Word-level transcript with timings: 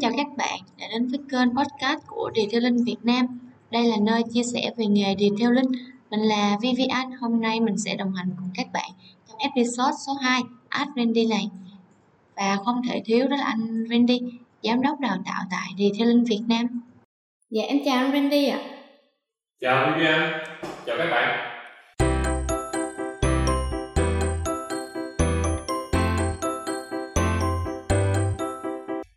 chào 0.00 0.10
các 0.16 0.26
bạn 0.36 0.60
đã 0.78 0.86
đến 0.92 1.08
với 1.08 1.18
kênh 1.30 1.56
podcast 1.56 2.06
của 2.06 2.30
Detailing 2.36 2.84
Việt 2.84 2.96
Nam. 3.02 3.26
Đây 3.70 3.84
là 3.84 3.96
nơi 4.00 4.22
chia 4.34 4.42
sẻ 4.42 4.70
về 4.76 4.86
nghề 4.86 5.14
Detailing. 5.18 5.72
Mình 6.10 6.20
là 6.20 6.58
Vivian, 6.62 7.10
hôm 7.20 7.40
nay 7.40 7.60
mình 7.60 7.78
sẽ 7.78 7.96
đồng 7.96 8.12
hành 8.14 8.30
cùng 8.38 8.50
các 8.54 8.66
bạn 8.72 8.90
trong 9.28 9.38
episode 9.38 9.92
số 10.06 10.12
2 10.22 10.42
Ask 10.68 10.90
Randy 10.96 11.26
này. 11.26 11.48
Và 12.36 12.56
không 12.64 12.82
thể 12.88 13.02
thiếu 13.04 13.28
đó 13.28 13.36
là 13.36 13.44
anh 13.44 13.84
Randy, 13.90 14.20
giám 14.62 14.82
đốc 14.82 15.00
đào 15.00 15.16
tạo 15.24 15.42
tại 15.50 15.68
Detailing 15.78 16.24
Việt 16.24 16.40
Nam. 16.48 16.66
Dạ 17.50 17.62
em 17.62 17.78
chào 17.84 17.96
anh 17.96 18.12
Randy 18.12 18.46
ạ. 18.46 18.58
Chào 19.60 19.92
Vivian, 19.94 20.30
chào 20.86 20.96
các 20.98 21.10
bạn. 21.10 21.46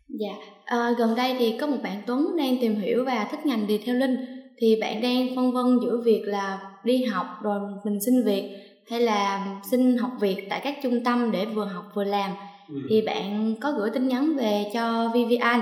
Dạ, 0.08 0.53
à, 0.64 0.90
gần 0.98 1.14
đây 1.14 1.36
thì 1.38 1.58
có 1.60 1.66
một 1.66 1.76
bạn 1.82 2.02
Tuấn 2.06 2.36
đang 2.36 2.56
tìm 2.60 2.74
hiểu 2.74 3.04
và 3.04 3.28
thích 3.30 3.46
ngành 3.46 3.66
detailing 3.68 4.16
thì 4.56 4.76
bạn 4.80 5.02
đang 5.02 5.36
phân 5.36 5.52
vân 5.52 5.78
giữa 5.82 6.00
việc 6.04 6.22
là 6.26 6.60
đi 6.84 7.04
học 7.04 7.26
rồi 7.42 7.60
mình 7.84 8.00
xin 8.00 8.24
việc 8.24 8.64
hay 8.90 9.00
là 9.00 9.46
xin 9.70 9.96
học 9.96 10.10
việc 10.20 10.46
tại 10.50 10.60
các 10.64 10.78
trung 10.82 11.04
tâm 11.04 11.30
để 11.32 11.46
vừa 11.46 11.64
học 11.64 11.84
vừa 11.94 12.04
làm. 12.04 12.30
Ừ. 12.68 12.74
thì 12.90 13.02
bạn 13.02 13.54
có 13.60 13.72
gửi 13.72 13.90
tin 13.90 14.08
nhắn 14.08 14.36
về 14.36 14.70
cho 14.74 15.10
Vivian. 15.14 15.60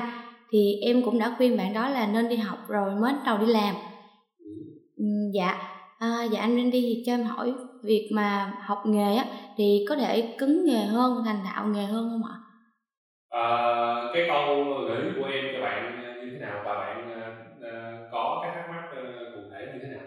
Thì 0.50 0.74
em 0.82 1.02
cũng 1.02 1.18
đã 1.18 1.34
khuyên 1.36 1.56
bạn 1.56 1.72
đó 1.72 1.88
là 1.88 2.06
nên 2.06 2.28
đi 2.28 2.36
học 2.36 2.58
rồi 2.68 2.94
mới 3.00 3.12
đầu 3.26 3.38
đi 3.38 3.46
làm. 3.46 3.74
Ừ, 4.96 5.04
dạ. 5.34 5.58
À, 5.98 6.24
dạ 6.32 6.40
anh 6.40 6.56
Randy 6.56 6.80
thì 6.80 7.02
cho 7.06 7.12
em 7.12 7.24
hỏi 7.24 7.52
việc 7.82 8.08
mà 8.12 8.52
học 8.60 8.82
nghề 8.86 9.14
á 9.14 9.26
thì 9.56 9.84
có 9.88 9.96
thể 9.96 10.34
cứng 10.38 10.64
nghề 10.64 10.84
hơn 10.84 11.22
thành 11.24 11.40
thạo 11.44 11.66
nghề 11.66 11.84
hơn 11.84 12.08
không 12.10 12.30
ạ 12.30 12.36
à, 13.32 14.10
cái 14.14 14.24
câu 14.28 14.64
gợi 14.88 15.02
ý 15.02 15.08
của 15.18 15.24
em 15.24 15.44
cho 15.52 15.60
bạn 15.62 16.02
như 16.24 16.30
thế 16.32 16.38
nào 16.38 16.62
và 16.64 16.74
bạn 16.74 17.10
uh, 17.58 18.12
có 18.12 18.40
cái 18.42 18.52
thắc 18.54 18.70
mắc 18.70 18.88
cụ 19.34 19.40
thể 19.50 19.66
như 19.72 19.78
thế 19.82 19.88
nào 19.88 20.06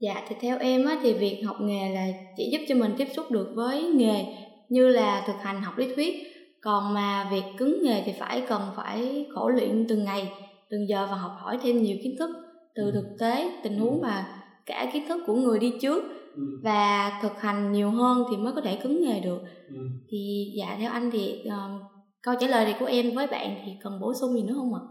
dạ 0.00 0.24
thì 0.28 0.36
theo 0.40 0.58
em 0.58 0.84
á, 0.84 0.98
thì 1.02 1.14
việc 1.14 1.42
học 1.46 1.56
nghề 1.60 1.94
là 1.94 2.06
chỉ 2.36 2.50
giúp 2.52 2.64
cho 2.68 2.74
mình 2.74 2.94
tiếp 2.98 3.08
xúc 3.14 3.30
được 3.30 3.52
với 3.54 3.82
nghề 3.82 4.24
như 4.68 4.88
là 4.88 5.24
thực 5.26 5.42
hành 5.42 5.62
học 5.62 5.78
lý 5.78 5.94
thuyết 5.94 6.14
còn 6.62 6.94
mà 6.94 7.28
việc 7.30 7.42
cứng 7.58 7.82
nghề 7.82 8.02
thì 8.06 8.12
phải 8.18 8.42
cần 8.48 8.62
phải 8.76 9.26
khổ 9.34 9.48
luyện 9.48 9.86
từng 9.88 10.04
ngày 10.04 10.32
từng 10.70 10.88
giờ 10.88 11.06
và 11.10 11.16
học 11.16 11.32
hỏi 11.38 11.58
thêm 11.62 11.82
nhiều 11.82 11.96
kiến 12.02 12.16
thức 12.18 12.30
từ 12.74 12.84
ừ. 12.84 12.90
thực 12.94 13.16
tế 13.20 13.50
tình 13.62 13.78
huống 13.78 14.00
ừ. 14.00 14.02
và 14.02 14.26
cả 14.66 14.90
kiến 14.92 15.08
thức 15.08 15.22
của 15.26 15.34
người 15.34 15.58
đi 15.58 15.72
trước 15.80 16.04
ừ. 16.36 16.42
và 16.62 17.12
thực 17.22 17.40
hành 17.40 17.72
nhiều 17.72 17.90
hơn 17.90 18.24
thì 18.30 18.36
mới 18.36 18.52
có 18.52 18.60
thể 18.60 18.78
cứng 18.82 19.02
nghề 19.02 19.20
được 19.20 19.40
ừ. 19.68 19.76
thì 20.08 20.52
dạ 20.56 20.76
theo 20.80 20.90
anh 20.90 21.10
thì 21.10 21.42
uh, 21.46 21.93
câu 22.24 22.34
trả 22.40 22.46
lời 22.46 22.64
này 22.64 22.76
của 22.80 22.86
em 22.86 23.06
với 23.14 23.26
bạn 23.26 23.54
thì 23.64 23.72
cần 23.82 24.00
bổ 24.00 24.12
sung 24.20 24.34
gì 24.34 24.42
nữa 24.42 24.54
không 24.56 24.74
ạ? 24.74 24.82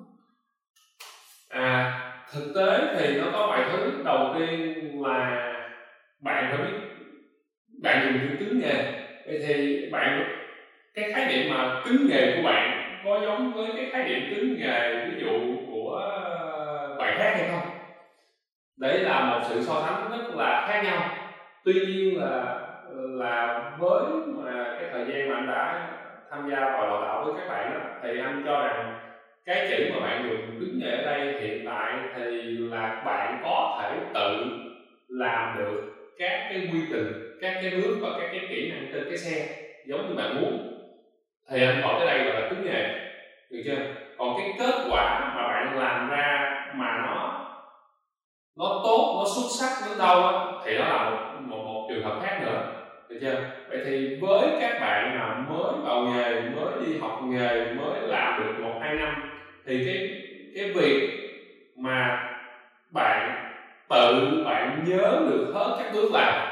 À 1.50 2.00
thực 2.34 2.54
tế 2.56 2.96
thì 3.00 3.22
nó 3.22 3.28
có 3.34 3.48
vài 3.48 3.70
thứ. 3.72 4.02
Đầu 4.06 4.36
tiên 4.38 5.02
là 5.02 5.50
bạn 6.22 6.46
phải 6.52 6.66
biết, 6.66 6.78
bạn 7.84 8.02
dùng 8.04 8.30
chữ 8.30 8.46
cứng 8.46 8.60
nghề. 8.60 8.84
Vậy 9.26 9.44
thì 9.48 9.90
bạn, 9.92 10.24
cái 10.94 11.12
khái 11.12 11.26
niệm 11.26 11.54
mà 11.54 11.82
cứng 11.86 12.08
nghề 12.08 12.36
của 12.36 12.42
bạn 12.44 12.80
có 13.06 13.20
giống 13.22 13.54
với 13.54 13.68
cái 13.76 13.90
khái 13.92 14.04
niệm 14.04 14.36
cứng 14.36 14.60
nghề, 14.60 15.06
ví 15.06 15.22
dụ, 15.22 15.56
của 15.68 16.02
bạn 17.00 17.14
khác 17.18 17.34
hay 17.36 17.50
không? 17.52 17.70
Đấy 18.78 19.00
là 19.00 19.26
một 19.26 19.48
sự 19.50 19.64
so 19.64 19.82
sánh 19.86 20.12
rất 20.12 20.36
là 20.36 20.66
khác 20.68 20.82
nhau. 20.84 21.10
Tuy 21.66 21.74
nhiên 21.74 22.20
là 22.20 22.60
là 22.94 23.72
với 23.80 24.04
mà 24.28 24.78
cái 24.80 24.90
thời 24.92 25.06
gian 25.06 25.30
mà 25.30 25.36
anh 25.36 25.48
đã 25.48 25.73
tham 26.34 26.50
gia 26.50 26.60
vào 26.60 26.88
đào 26.88 27.00
tạo 27.02 27.24
với 27.24 27.34
các 27.38 27.50
bạn 27.50 27.74
đó, 27.74 27.82
thì 28.04 28.20
anh 28.20 28.44
cho 28.46 28.64
rằng 28.64 28.94
cái 29.46 29.66
chữ 29.70 29.90
mà 29.94 30.00
bạn 30.00 30.26
dùng 30.28 30.60
đứng 30.60 30.80
nhẹ 30.80 30.92
ở 30.92 31.04
đây 31.06 31.36
hiện 31.42 31.66
tại 31.66 32.00
thì 32.16 32.54
là 32.72 33.02
bạn 33.06 33.40
có 33.44 33.76
thể 33.80 34.00
tự 34.16 34.48
làm 35.10 35.56
được 35.58 35.78
các 36.20 36.38
cái 36.50 36.60
quy 36.74 36.80
trình 36.92 37.08
các 37.42 37.54
cái 37.62 37.72
bước 37.72 38.00
và 38.04 38.10
các 38.20 38.28
cái 38.34 38.42
kỹ 38.50 38.70
năng 38.72 38.88
trên 38.94 39.04
cái 39.10 39.18
xe 39.18 39.48
giống 39.90 40.08
như 40.10 40.16
bạn 40.16 40.36
muốn. 40.36 40.54
Thì 41.52 41.64
anh 41.64 41.82
gọi 41.82 41.96
tới 42.00 42.08
đây 42.08 42.24
gọi 42.24 42.36
là 42.36 42.42
cứng 42.52 42.64
nghề 42.64 42.84
được 43.52 43.62
chưa? 43.66 43.80
Còn 44.18 44.36
cái 44.38 44.48
kết 44.60 44.76
quả 44.92 45.34
mà 45.36 45.48
bạn 45.48 45.78
làm 45.78 46.08
ra 46.08 46.48
mà 46.76 46.98
nó 47.04 47.30
nó 48.60 48.82
tốt 48.86 49.16
nó 49.18 49.26
xuất 49.36 49.46
sắc 49.60 49.72
đến 49.82 49.98
đâu 50.00 50.22
đó, 50.22 50.38
thì 50.66 50.76
đó 50.76 50.88
là 50.88 51.00
một, 51.00 51.18
một 51.50 51.60
một 51.66 51.80
trường 51.90 52.04
hợp 52.04 52.16
khác 52.24 52.33
được 53.14 53.20
chưa? 53.22 53.38
Vậy 53.68 53.82
thì 53.86 54.18
với 54.22 54.48
các 54.60 54.80
bạn 54.82 55.18
nào 55.18 55.36
mới 55.50 55.74
vào 55.84 56.02
nghề, 56.04 56.42
mới 56.42 56.86
đi 56.86 56.98
học 56.98 57.20
nghề, 57.24 57.66
mới 57.66 58.02
làm 58.02 58.40
được 58.40 58.64
một, 58.64 58.80
hai 58.82 58.96
năm, 58.96 59.14
thì 59.66 59.86
cái 59.86 60.10
cái 60.56 60.70
việc 60.70 61.20
mà 61.78 62.24
bạn, 62.94 63.50
tự 63.90 64.44
bạn 64.46 64.84
nhớ 64.86 65.20
được 65.30 65.52
hết 65.54 65.76
các 65.80 65.92
bước 65.94 66.12
làm, 66.14 66.50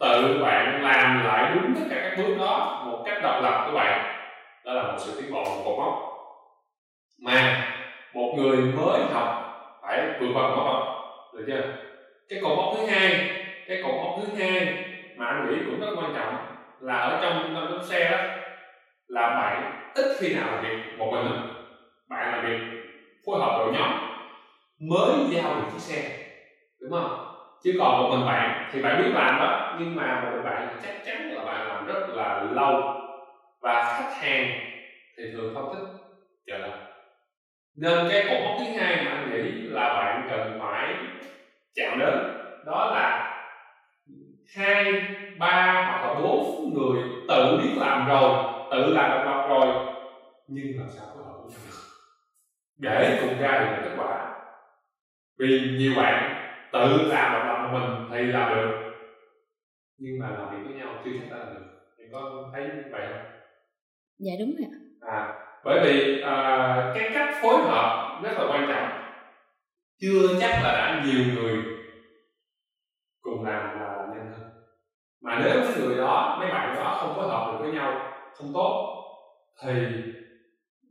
tự 0.00 0.38
bạn 0.42 0.82
làm 0.82 1.24
lại 1.24 1.52
đúng 1.54 1.74
tất 1.74 1.86
cả 1.90 1.96
các 2.02 2.18
bước 2.18 2.36
đó 2.38 2.82
một 2.86 3.02
cách 3.06 3.22
độc 3.22 3.42
lập 3.42 3.64
của 3.66 3.74
bạn, 3.74 4.14
đó 4.64 4.72
là 4.72 4.82
một 4.82 4.98
sự 4.98 5.20
tiến 5.20 5.32
bộ, 5.32 5.44
một 5.44 5.62
cột 5.64 5.78
mốc. 5.78 5.94
Mà 7.22 7.66
một 8.14 8.32
người 8.36 8.56
mới 8.56 9.00
học 9.12 9.36
phải 9.82 10.06
vượt 10.20 10.28
qua 10.34 10.56
cột 10.56 10.64
mốc 10.64 10.84
được 11.34 11.44
chưa? 11.46 11.72
Cái 12.28 12.40
cột 12.42 12.56
mốc 12.56 12.74
thứ 12.76 12.86
hai, 12.86 13.28
cái 13.68 13.82
cột 13.82 13.94
mốc 13.94 14.14
thứ 14.16 14.38
hai 14.38 14.89
mà 15.20 15.26
anh 15.26 15.44
nghĩ 15.44 15.60
cũng 15.60 15.80
rất 15.80 15.92
quan 15.94 16.12
trọng 16.12 16.40
là 16.80 16.98
ở 16.98 17.14
trong 17.14 17.40
trung 17.40 17.54
tâm 17.54 17.68
đón 17.68 17.82
xe 17.82 18.08
đó, 18.08 18.20
là 19.08 19.28
bạn 19.36 19.64
ít 19.94 20.06
khi 20.18 20.30
nào 20.30 20.48
làm 20.48 20.60
việc 20.60 20.76
một 20.96 21.10
mình 21.10 21.24
mình 21.24 21.36
bạn 22.10 22.30
làm 22.30 22.42
việc 22.42 22.58
phối 23.26 23.38
hợp 23.38 23.56
đội 23.56 23.70
nhóm 23.70 23.94
mới 24.80 25.26
giao 25.28 25.54
được 25.54 25.68
chiếc 25.68 25.82
xe, 25.82 26.06
đúng 26.80 26.92
không? 26.92 27.08
Chứ 27.60 27.72
còn 27.76 27.96
một 27.96 28.08
mình 28.08 28.24
bạn 28.26 28.52
thì 28.70 28.80
bạn 28.80 28.98
biết 28.98 29.12
làm 29.12 29.38
đó, 29.38 29.52
nhưng 29.70 29.96
mà 29.96 30.16
một 30.16 30.30
mình 30.32 30.44
bạn 30.44 30.74
chắc 30.80 30.92
chắn 31.04 31.28
là 31.30 31.42
bạn 31.42 31.66
làm 31.66 31.84
rất 31.84 32.08
là 32.08 32.34
lâu 32.34 32.86
và 33.62 33.82
khách 33.84 34.12
hàng 34.12 34.50
thì 35.18 35.24
thường 35.32 35.50
không 35.50 35.68
thích 35.70 35.80
chờ 36.46 36.58
đợi 36.58 36.74
nên 37.76 38.04
cái 38.08 38.20
cột 38.26 38.40
mốc 38.42 38.54
thứ 38.58 38.68
hai 38.74 38.98
mà 38.98 39.10
anh 39.10 39.28
nghĩ 39.28 39.60
là 39.62 39.90
bạn 39.94 40.22
cần 40.26 40.52
phải 40.58 41.08
chạm 41.74 41.98
đến 41.98 42.22
đó 42.62 42.86
là 42.86 43.14
hai 44.54 44.92
ba 45.38 45.84
hoặc 45.86 46.06
là 46.06 46.20
bốn 46.20 46.72
người 46.74 47.02
tự 47.28 47.56
biết 47.56 47.70
làm 47.76 48.08
rồi 48.08 48.52
tự 48.70 48.92
làm 48.92 49.10
độc 49.10 49.24
lập 49.26 49.46
rồi. 49.48 49.94
Nhưng 50.48 50.78
làm 50.78 50.88
sao 50.96 51.06
phối 51.14 51.24
hợp 51.24 51.32
với 51.42 51.50
nhau 51.50 51.60
được? 51.66 51.76
Để 52.76 53.18
cùng 53.20 53.38
ra 53.38 53.58
được 53.58 53.82
kết 53.84 53.94
quả. 53.96 54.34
Vì 55.38 55.60
nhiều 55.78 55.92
bạn 55.96 56.46
tự 56.72 57.08
làm 57.08 57.32
độc 57.32 57.42
lập 57.46 57.62
một 57.62 57.78
mình 57.78 58.08
thì 58.10 58.32
làm 58.32 58.54
được. 58.54 58.70
Nhưng 59.98 60.18
mà 60.18 60.30
làm 60.30 60.50
việc 60.50 60.58
với 60.64 60.74
nhau 60.74 61.02
chưa 61.04 61.10
chắc 61.20 61.30
đã 61.30 61.36
làm 61.36 61.54
được. 61.54 61.66
Em 61.98 62.08
có 62.12 62.50
thấy 62.52 62.68
vậy 62.92 63.06
không? 63.08 63.26
Dạ 64.18 64.32
đúng 64.40 64.54
rồi 64.58 64.68
à 65.00 65.36
bởi 65.64 65.80
vì 65.84 66.20
à, 66.20 66.92
cái 66.94 67.10
cách 67.14 67.34
phối 67.42 67.62
hợp 67.62 68.20
rất 68.22 68.32
là 68.38 68.44
quan 68.50 68.66
trọng. 68.68 68.88
Chưa 70.00 70.38
chắc 70.40 70.60
là 70.62 70.72
đã 70.72 71.04
nhiều 71.06 71.24
người 71.34 71.79
mà 75.20 75.38
nếu 75.44 75.62
cái 75.62 75.82
người 75.82 75.96
đó 75.98 76.36
mấy 76.40 76.50
bạn 76.50 76.76
đó 76.76 76.98
không 77.00 77.16
phối 77.16 77.28
hợp 77.28 77.52
được 77.52 77.58
với 77.60 77.72
nhau 77.72 77.94
không 78.38 78.52
tốt 78.54 78.72
thì 79.62 79.72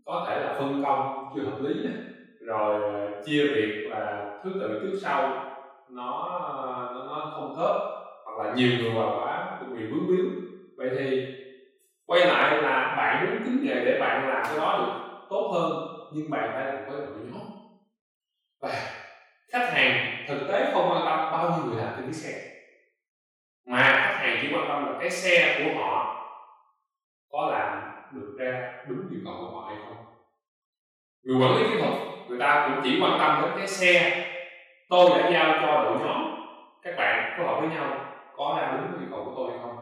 có 0.06 0.25
thể 0.28 0.40
là 0.40 0.56
phân 0.59 0.84
công 0.84 1.31
chưa 1.35 1.41
hợp 1.44 1.57
lý 1.62 1.84
này 1.84 1.94
rồi 2.39 2.81
ờ, 2.84 3.22
chia 3.25 3.44
việc 3.44 3.89
là 3.91 4.23
thứ 4.44 4.51
tự 4.59 4.79
trước 4.81 5.00
sau 5.03 5.22
nó 5.89 6.39
nó, 6.94 7.03
nó 7.07 7.31
không 7.35 7.56
khớp 7.57 7.75
hoặc 8.25 8.45
là 8.45 8.56
nhiều 8.56 8.69
người 8.79 8.91
vào 8.95 9.12
quá 9.19 9.59
bị 9.75 9.84
vướng 9.91 10.07
víu. 10.07 10.25
Vậy 10.77 10.89
thì 10.98 11.21
quay 12.07 12.25
lại 12.27 12.62
là 12.62 12.95
bạn 12.98 13.25
muốn 13.25 13.42
kiếm 13.45 13.59
nghề 13.63 13.86
để 13.86 14.00
bạn 14.01 14.30
làm 14.30 14.44
cái 14.50 14.57
đó 14.57 14.77
được 14.80 14.92
tốt 15.30 15.51
hơn 15.53 15.71
nhưng 16.12 16.31
bạn 16.31 16.51
phải 16.53 16.65
làm 16.65 16.86
với 16.88 17.00
đội 17.00 17.19
nhóm 17.19 17.42
và 18.62 18.69
khách 19.53 19.69
hàng 19.74 19.95
thực 20.27 20.48
tế 20.50 20.71
không 20.74 20.89
quan 20.92 21.01
tâm 21.06 21.31
bao 21.31 21.51
nhiêu 21.51 21.65
người 21.65 21.77
làm 21.77 21.94
trên 21.98 22.06
chiếc 22.06 22.15
xe 22.15 22.33
mà 23.65 23.81
khách 24.03 24.18
hàng 24.19 24.38
chỉ 24.42 24.48
quan 24.53 24.65
tâm 24.69 24.86
là 24.86 24.94
cái 25.09 25.17
xe 25.17 25.59
của 25.59 25.81
họ 25.81 26.15
có 27.31 27.51
làm 27.51 27.91
được 28.13 28.35
ra 28.39 28.73
đúng 28.89 29.09
yêu 29.11 29.19
cầu 29.25 29.33
của 29.39 29.59
họ 29.59 29.67
hay 29.67 29.77
không? 29.85 29.95
Người 31.23 31.41
quản 31.41 31.56
lý 31.56 31.69
kỹ 31.69 31.81
thuật, 31.81 31.94
người 32.29 32.39
ta 32.39 32.69
cũng 32.69 32.83
chỉ 32.83 33.00
quan 33.01 33.19
tâm 33.19 33.41
đến 33.41 33.51
cái 33.57 33.67
xe. 33.67 34.25
Tôi 34.89 35.09
đã 35.09 35.29
giao 35.33 35.61
cho 35.61 35.83
đội 35.83 36.00
nhóm, 36.00 36.21
các 36.81 36.94
bạn 36.97 37.38
phối 37.38 37.47
hợp 37.47 37.59
với 37.61 37.69
nhau, 37.69 38.15
có 38.38 38.57
ra 38.57 38.71
đúng 38.71 39.00
yêu 39.00 39.07
cầu 39.11 39.25
của 39.25 39.33
tôi 39.35 39.51
hay 39.51 39.59
không? 39.61 39.77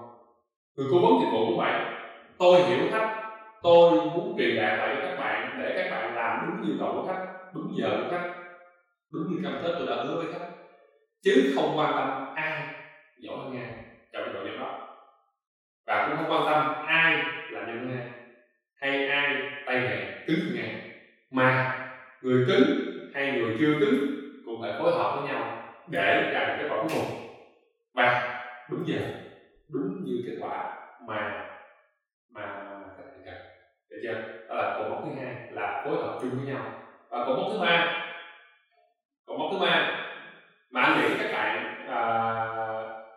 Người 0.75 0.87
cố 0.91 0.99
vấn 0.99 1.19
dịch 1.21 1.31
vụ 1.31 1.45
cũng 1.45 1.57
vậy. 1.57 1.73
Tôi 2.39 2.61
hiểu 2.61 2.87
khách. 2.91 3.13
Tôi 3.61 3.91
muốn 3.91 4.35
truyền 4.37 4.55
đạt 4.55 4.79
lại 4.79 4.95
cho 4.95 5.09
các 5.09 5.17
bạn 5.17 5.59
để 5.59 5.73
các 5.77 5.91
bạn 5.91 6.15
làm 6.15 6.47
đúng 6.47 6.67
yêu 6.67 6.75
cầu 6.79 6.93
của 6.93 7.07
khách, 7.07 7.25
đúng 7.53 7.73
giờ 7.77 7.89
của 7.89 8.07
khách, 8.11 8.33
đúng 9.11 9.23
như 9.29 9.41
cam 9.43 9.61
kết 9.63 9.75
tôi 9.77 9.87
đã 9.87 10.03
hứa 10.03 10.15
với 10.15 10.33
khách. 10.33 10.49
Chứ 11.23 11.53
không 11.55 11.77
quan 11.77 11.93
tâm 11.95 12.33
ai 12.35 12.63
giỏi 13.17 13.37
hơn 13.37 13.55
ai 13.57 13.67
trong 14.13 14.23
cái 14.25 14.33
đội 14.33 14.45
nhóm 14.45 14.59
đó 14.59 14.87
và 15.87 16.06
cũng 16.06 16.06
không 16.17 16.31
quan 16.31 16.45
tâm 16.45 16.85
ai 16.85 17.23
là 17.49 17.61
nhân 17.61 17.97
ai 17.97 18.07
hay 18.81 19.07
ai 19.07 19.51
tay 19.65 19.75
nghề 19.75 20.25
cứng 20.27 20.55
nghề, 20.55 20.73
mà 21.31 21.79
người 22.21 22.45
cứng 22.47 22.65
hay 23.15 23.31
người 23.31 23.55
chưa 23.59 23.79
cứng 23.79 24.07
cũng 24.45 24.61
phải 24.61 24.73
phối 24.79 24.91
hợp 24.91 25.19
với 25.19 25.29
nhau 25.29 25.73
để 25.87 26.31
đạt 26.33 26.59
kết 26.59 26.67
quả 26.69 26.77
cuối 26.77 26.89
cùng. 26.93 27.27
Và 27.93 28.39
đúng 28.69 28.87
giờ, 28.87 28.99
đúng 29.69 30.03
như 30.03 30.23
kết 30.25 30.37
quả 30.41 30.75
mà 31.07 31.45
mà 32.29 32.63
cần. 33.25 33.35
Được 33.89 33.97
chưa? 34.03 34.23
Đó 34.49 34.55
là 34.55 34.77
cột 34.77 34.91
mốc 34.91 35.03
thứ 35.05 35.23
hai 35.23 35.35
là 35.51 35.83
phối 35.85 35.95
hợp 35.95 36.19
chung 36.21 36.29
với 36.29 36.53
nhau. 36.53 36.83
Và 37.09 37.25
cột 37.25 37.37
mốc 37.37 37.47
thứ 37.51 37.59
ba 37.59 38.03
cột 39.25 39.39
mốc 39.39 39.49
thứ 39.51 39.59
ba 39.59 40.03
mà 40.69 40.81
anh 40.81 41.01
nghĩ 41.01 41.15
các 41.19 41.31
bạn 41.31 41.85
à, 41.87 41.99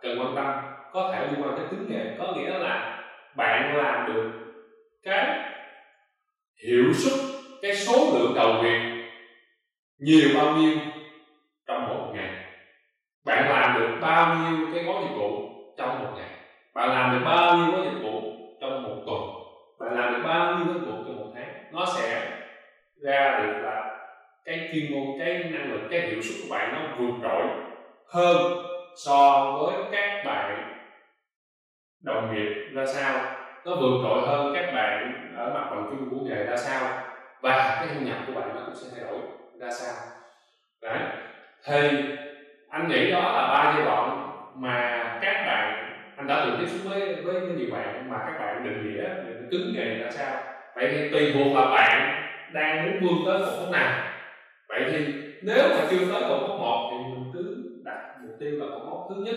cần 0.01 0.19
quan 0.19 0.35
tâm 0.35 0.45
có 0.93 1.11
thể 1.13 1.27
liên 1.27 1.43
quan 1.43 1.55
tới 1.57 1.65
tính 1.71 1.87
nghề 1.89 2.15
có 2.19 2.33
nghĩa 2.35 2.57
là 2.57 3.03
bạn 3.35 3.75
làm 3.75 4.13
được 4.13 4.31
cái 5.03 5.39
hiệu 6.63 6.93
suất 6.93 7.13
cái 7.61 7.75
số 7.75 7.93
lượng 8.13 8.33
đầu 8.35 8.61
việc 8.61 8.81
nhiều 10.01 10.29
bao 10.35 10.55
nhiêu 10.55 10.77
trong 11.67 11.87
một 11.87 12.11
ngày. 12.13 12.29
Bạn 13.25 13.49
làm 13.49 13.79
được 13.79 13.97
bao 14.01 14.35
nhiêu 14.35 14.67
cái 14.73 14.83
gói 14.83 14.95
dịch 15.03 15.15
vụ 15.17 15.29
trong 15.77 15.99
một 15.99 16.09
ngày? 16.15 16.29
Bạn 16.73 16.89
làm 16.89 17.11
được 17.11 17.25
bao 17.25 17.57
nhiêu 17.57 17.71
gói 17.71 17.85
dịch 17.85 18.01
vụ 18.03 18.21
trong 18.61 18.83
một 18.83 19.03
tuần? 19.05 19.21
Bạn 19.79 19.99
làm 19.99 20.13
được 20.13 20.27
bao 20.27 20.55
nhiêu 20.55 20.65
gói 20.65 20.73
dịch 20.73 20.91
vụ 20.91 21.03
trong 21.05 21.17
một 21.17 21.31
tháng? 21.35 21.63
Nó 21.71 21.85
sẽ 21.95 22.31
ra 23.01 23.39
được 23.39 23.59
là 23.63 23.97
cái 24.45 24.69
chuyên 24.73 24.91
môn, 24.91 25.19
cái 25.19 25.43
năng 25.43 25.71
lực, 25.71 25.87
cái 25.91 26.01
hiệu 26.01 26.21
suất 26.21 26.35
của 26.41 26.55
bạn 26.55 26.73
nó 26.73 26.95
vượt 26.97 27.13
trội 27.23 27.47
hơn 28.13 28.65
so 29.05 29.51
với 29.51 29.75
các 29.91 30.23
bạn 30.25 30.77
đồng 32.03 32.35
nghiệp 32.35 32.69
ra 32.73 32.85
sao. 32.85 33.35
Nó 33.65 33.75
vượt 33.75 34.01
trội 34.03 34.27
hơn 34.27 34.53
các 34.55 34.71
bạn 34.73 35.27
ở 35.37 35.53
mặt 35.53 35.67
bằng 35.71 35.87
chung 35.89 36.09
của 36.09 36.25
nghề 36.25 36.43
ra 36.43 36.57
sao. 36.57 37.03
Và 37.41 37.77
cái 37.79 37.95
thu 37.95 38.05
nhập 38.05 38.17
của 38.27 38.33
bạn 38.33 38.55
nó 38.55 38.61
cũng 38.65 38.75
sẽ 38.75 38.87
thay 38.95 39.05
đổi 39.05 39.40
ra 39.61 39.69
sao. 39.71 39.95
Đấy. 40.81 40.99
Thì 41.65 41.89
anh 42.69 42.87
nghĩ 42.89 43.11
đó 43.11 43.19
là 43.19 43.47
ba 43.47 43.73
giai 43.75 43.85
đoạn 43.85 44.27
mà 44.55 45.03
các 45.21 45.43
bạn 45.45 45.87
anh 46.17 46.27
đã 46.27 46.45
từng 46.45 46.57
tiếp 46.59 46.67
xúc 46.67 46.91
với 46.91 47.15
với, 47.15 47.41
nhiều 47.41 47.69
bạn 47.71 48.09
mà 48.09 48.17
các 48.17 48.39
bạn 48.39 48.63
định 48.63 48.83
nghĩa 48.83 49.03
định 49.03 49.47
cứng 49.51 49.73
nghề 49.73 49.97
ra 49.97 50.11
sao. 50.11 50.35
Vậy 50.75 50.87
thì 50.91 51.09
tùy 51.11 51.31
thuộc 51.33 51.55
là 51.55 51.65
bạn 51.65 52.23
đang 52.53 52.85
muốn 52.85 52.99
vươn 53.01 53.25
tới 53.25 53.39
một 53.39 53.57
mức 53.59 53.69
nào. 53.71 54.03
Vậy 54.69 54.83
thì 54.91 55.13
nếu 55.41 55.69
mà 55.69 55.87
chưa 55.89 55.97
tới 55.97 56.21
cột 56.29 56.41
mốc 56.49 56.59
một 56.59 56.89
thì 56.91 56.97
mình 56.97 57.31
cứ 57.33 57.71
đặt 57.85 58.15
mục 58.21 58.35
tiêu 58.39 58.51
là 58.59 58.65
cột 58.73 58.83
mốc 58.89 59.07
thứ 59.09 59.15
nhất 59.15 59.35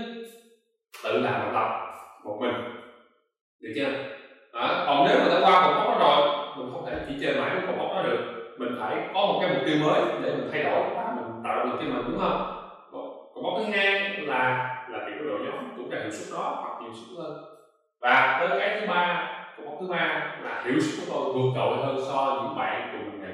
tự 1.05 1.21
làm 1.21 1.33
bài 1.33 1.51
tập 1.55 1.69
một 2.25 2.39
mình. 2.41 2.55
Được 3.61 3.73
chưa? 3.77 3.93
Đó. 4.53 4.85
còn 4.87 5.07
nếu 5.09 5.19
mà 5.19 5.29
đã 5.29 5.41
qua 5.41 5.67
cột 5.67 5.77
mốc 5.77 6.01
đó 6.01 6.45
rồi 6.57 6.67
mình 6.67 6.75
không 6.75 6.87
thể 6.87 6.97
chỉ 7.09 7.15
chơi 7.23 7.41
mãi 7.41 7.51
với 7.55 7.67
cột 7.67 7.77
mốc 7.77 7.89
đó 7.97 8.03
được 8.03 8.44
mình 8.57 8.71
phải 8.77 8.99
có 9.13 9.25
một 9.25 9.35
cái 9.39 9.49
mục 9.49 9.61
tiêu 9.65 9.77
mới 9.77 10.03
để 10.21 10.31
mình 10.31 10.45
thay 10.47 10.61
đổi 10.63 10.85
và 10.95 11.11
mình 11.15 11.25
tạo 11.43 11.55
động 11.55 11.65
lực 11.65 11.75
cho 11.79 11.87
mình 11.87 12.03
đúng 12.05 12.17
không? 12.17 12.35
Còn 13.33 13.43
mốc 13.43 13.55
thứ 13.57 13.65
hai 13.65 13.97
là 14.17 14.57
là 14.87 15.01
việc 15.07 15.13
của 15.19 15.25
đội 15.25 15.41
nhóm 15.41 15.65
cũng 15.75 15.91
là 15.91 15.99
hiệu 15.99 16.11
suất 16.11 16.27
đó, 16.31 16.55
hoặc 16.61 16.73
hiệu 16.81 16.91
suất 16.93 17.09
hơn 17.19 17.33
và 18.03 18.25
tới 18.39 18.53
cái 18.57 18.71
thứ 18.71 18.85
ba 18.85 19.23
của 19.55 19.63
mốc 19.63 19.75
thứ 19.81 19.87
ba 19.87 20.23
là 20.37 20.59
hiệu 20.65 20.79
suất 20.79 20.95
của 20.97 21.05
tôi 21.09 21.27
vượt 21.35 21.47
trội 21.55 21.77
hơn 21.79 21.97
so 21.99 22.25
với 22.25 22.35
những 22.35 22.55
bạn 22.55 22.85
cùng 22.91 23.05
mình 23.05 23.19
nghề 23.19 23.33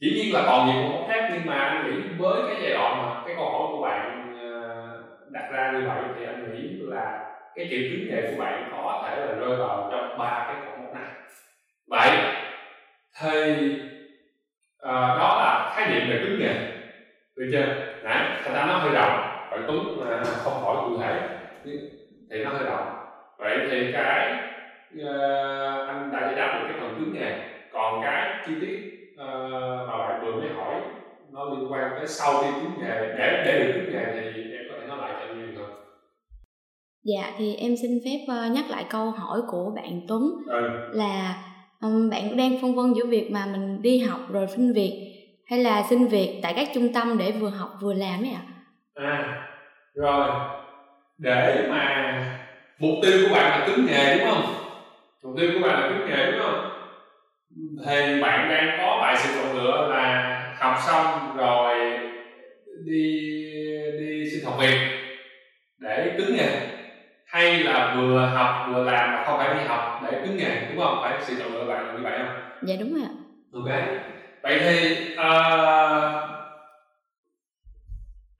dĩ 0.00 0.10
nhiên 0.10 0.32
là 0.32 0.40
còn 0.40 0.64
nhiều 0.64 0.76
cột 0.80 0.90
mốc 0.90 1.02
khác, 1.06 1.24
nhưng 1.28 1.44
mà 1.46 1.54
anh 1.62 1.80
nghĩ 1.80 2.08
với 2.16 2.42
cái 2.42 2.56
giai 2.60 2.70
đoạn 2.70 2.96
mà 2.98 3.06
cái 3.24 3.34
câu 3.34 3.48
hỏi 3.48 3.66
của 3.70 3.78
bạn 3.78 4.30
ờ, 4.34 4.96
đặt 5.32 5.44
ra 5.48 5.68
như 5.68 5.82
vậy 5.82 6.08
thì 6.14 6.22
anh 6.22 6.50
nghĩ 6.50 6.68
là 6.78 7.18
cái 7.54 7.64
triệu 7.68 7.80
chứng 7.88 8.04
nghề 8.06 8.22
của 8.22 8.34
bạn 8.36 8.62
có 8.68 8.94
thể 9.02 9.16
là 9.16 9.32
rơi 9.32 9.54
vào 9.56 9.82
trong 9.88 10.04
ba 10.16 10.40
cái 10.46 10.56
cột 10.62 10.74
mốc 10.76 10.92
này. 10.92 11.08
Vậy 11.90 12.18
thì 13.20 13.76
à, 14.80 14.92
đó 14.92 15.36
là 15.38 15.72
khái 15.76 15.90
niệm 15.90 16.10
về 16.10 16.24
cứng 16.24 16.38
nghề 16.38 16.54
được 17.36 17.48
chưa? 17.52 17.74
Nãy 18.04 18.40
thành 18.44 18.54
ra 18.54 18.66
nó 18.66 18.78
hơi 18.78 18.92
rộng. 18.92 19.20
Bạn 19.50 19.64
tuấn 19.66 20.10
à, 20.10 20.22
không 20.24 20.62
hỏi 20.62 20.76
cụ 20.88 20.98
thể. 20.98 21.20
Thì 22.30 22.44
nó 22.44 22.50
hơi 22.50 22.64
rộng. 22.64 22.86
Vậy 23.38 23.58
thì 23.70 23.92
cái 23.92 24.32
uh, 24.98 25.88
anh 25.88 26.10
đã 26.12 26.20
giải 26.20 26.34
đáp 26.34 26.58
được 26.58 26.68
cái 26.68 26.80
phần 26.80 26.94
cứng 26.98 27.14
nghề 27.14 27.38
còn 27.72 28.02
cái 28.02 28.44
chi 28.46 28.52
tiết 28.60 28.78
uh, 29.14 29.88
mà 29.88 29.98
bạn 29.98 30.24
vừa 30.24 30.32
mới 30.32 30.48
hỏi 30.48 30.80
nó 31.32 31.44
liên 31.44 31.72
quan 31.72 31.90
tới 31.98 32.06
sau 32.06 32.42
khi 32.42 32.46
cứng 32.60 32.72
nghề 32.80 33.14
để 33.18 33.42
để 33.44 33.64
được 33.64 33.72
cứng 33.74 33.94
nghề 33.94 34.32
thì 34.34 34.42
em 34.52 34.64
có 34.70 34.74
thể 34.80 34.86
nói 34.86 34.98
lại 34.98 35.12
cho 35.12 35.26
anh 35.26 35.38
nghe 35.38 35.54
không? 35.58 35.74
Dạ 37.04 37.32
thì 37.38 37.54
em 37.54 37.74
xin 37.82 37.90
phép 38.04 38.32
uh, 38.32 38.52
nhắc 38.52 38.64
lại 38.70 38.84
câu 38.90 39.10
hỏi 39.10 39.40
của 39.48 39.72
bạn 39.76 40.00
Tuấn. 40.08 40.22
Ừ. 40.46 40.68
là 40.92 41.34
um, 41.82 42.10
bạn 42.10 42.36
đang 42.36 42.60
phân 42.62 42.74
vân 42.74 42.92
giữa 42.92 43.06
việc 43.06 43.30
mà 43.30 43.46
mình 43.46 43.82
đi 43.82 43.98
học 43.98 44.20
rồi 44.32 44.46
xin 44.56 44.72
việc 44.72 45.10
hay 45.46 45.58
là 45.58 45.86
xin 45.90 46.06
việc 46.06 46.40
tại 46.42 46.52
các 46.56 46.68
trung 46.74 46.92
tâm 46.92 47.18
để 47.18 47.32
vừa 47.32 47.50
học 47.50 47.78
vừa 47.82 47.94
làm 47.94 48.22
ấy 48.22 48.32
ạ? 48.32 48.42
À 48.94 49.46
rồi 49.94 50.30
để 51.18 51.66
mà 51.70 52.14
mục 52.78 52.94
tiêu 53.02 53.12
của 53.22 53.34
bạn 53.34 53.50
là 53.50 53.66
cứng 53.66 53.86
nghề 53.86 54.18
đúng 54.18 54.28
không? 54.30 54.54
Mục 55.22 55.34
tiêu 55.38 55.50
của 55.54 55.68
bạn 55.68 55.80
là 55.80 55.88
cứng 55.88 56.10
nghề 56.10 56.32
đúng 56.32 56.40
không? 56.42 56.70
Thì 57.86 58.20
bạn 58.22 58.48
đang 58.50 58.78
có 58.78 58.98
bài 59.00 59.16
sự 59.18 59.28
chọn 59.34 59.56
lựa 59.56 59.88
là 59.90 60.36
học 60.58 60.76
xong 60.86 61.36
rồi 61.36 61.98
đi 62.84 63.20
đi 64.00 64.30
xin 64.30 64.44
học 64.44 64.54
việc 64.60 64.78
để 65.78 66.14
cứng 66.18 66.36
nghề 66.36 66.69
hay 67.30 67.58
là 67.58 67.94
vừa 67.96 68.26
học 68.26 68.66
vừa 68.68 68.84
làm 68.84 69.12
mà 69.12 69.24
không 69.24 69.38
phải 69.38 69.54
đi 69.54 69.60
học 69.66 70.00
để 70.04 70.20
cứng 70.24 70.36
nghề 70.36 70.60
đúng 70.70 70.84
không? 70.84 70.98
Phải 71.02 71.18
sự 71.20 71.34
chọn 71.38 71.54
lựa 71.54 71.64
bạn 71.64 71.86
là 71.86 71.92
như 71.92 71.98
vậy 72.02 72.18
không? 72.18 72.42
Dạ 72.62 72.74
đúng 72.80 72.94
rồi 72.94 73.02
ạ. 73.02 73.12
Ok. 73.54 73.70
Vậy 74.42 74.58
thì 74.58 75.06
uh, 75.12 75.20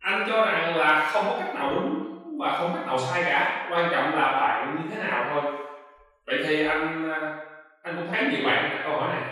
anh 0.01 0.27
cho 0.29 0.45
rằng 0.45 0.77
là 0.77 1.11
không 1.13 1.25
có 1.27 1.37
cách 1.39 1.55
nào 1.55 1.75
đúng 1.75 2.05
và 2.39 2.59
không 2.59 2.71
có 2.71 2.77
cách 2.77 2.87
nào 2.87 2.99
sai 2.99 3.23
cả. 3.23 3.69
Quan 3.73 3.89
trọng 3.91 4.15
là 4.15 4.33
bạn 4.33 4.77
như 4.77 4.91
thế 4.91 5.03
nào 5.03 5.25
thôi. 5.31 5.53
Vậy 6.27 6.45
thì 6.47 6.67
anh 6.67 7.11
anh 7.83 7.97
cũng 7.97 8.09
thấy 8.11 8.25
nhiều 8.25 8.47
bạn 8.47 8.71
đặt 8.71 8.81
câu 8.85 8.97
hỏi 8.97 9.09
này. 9.13 9.23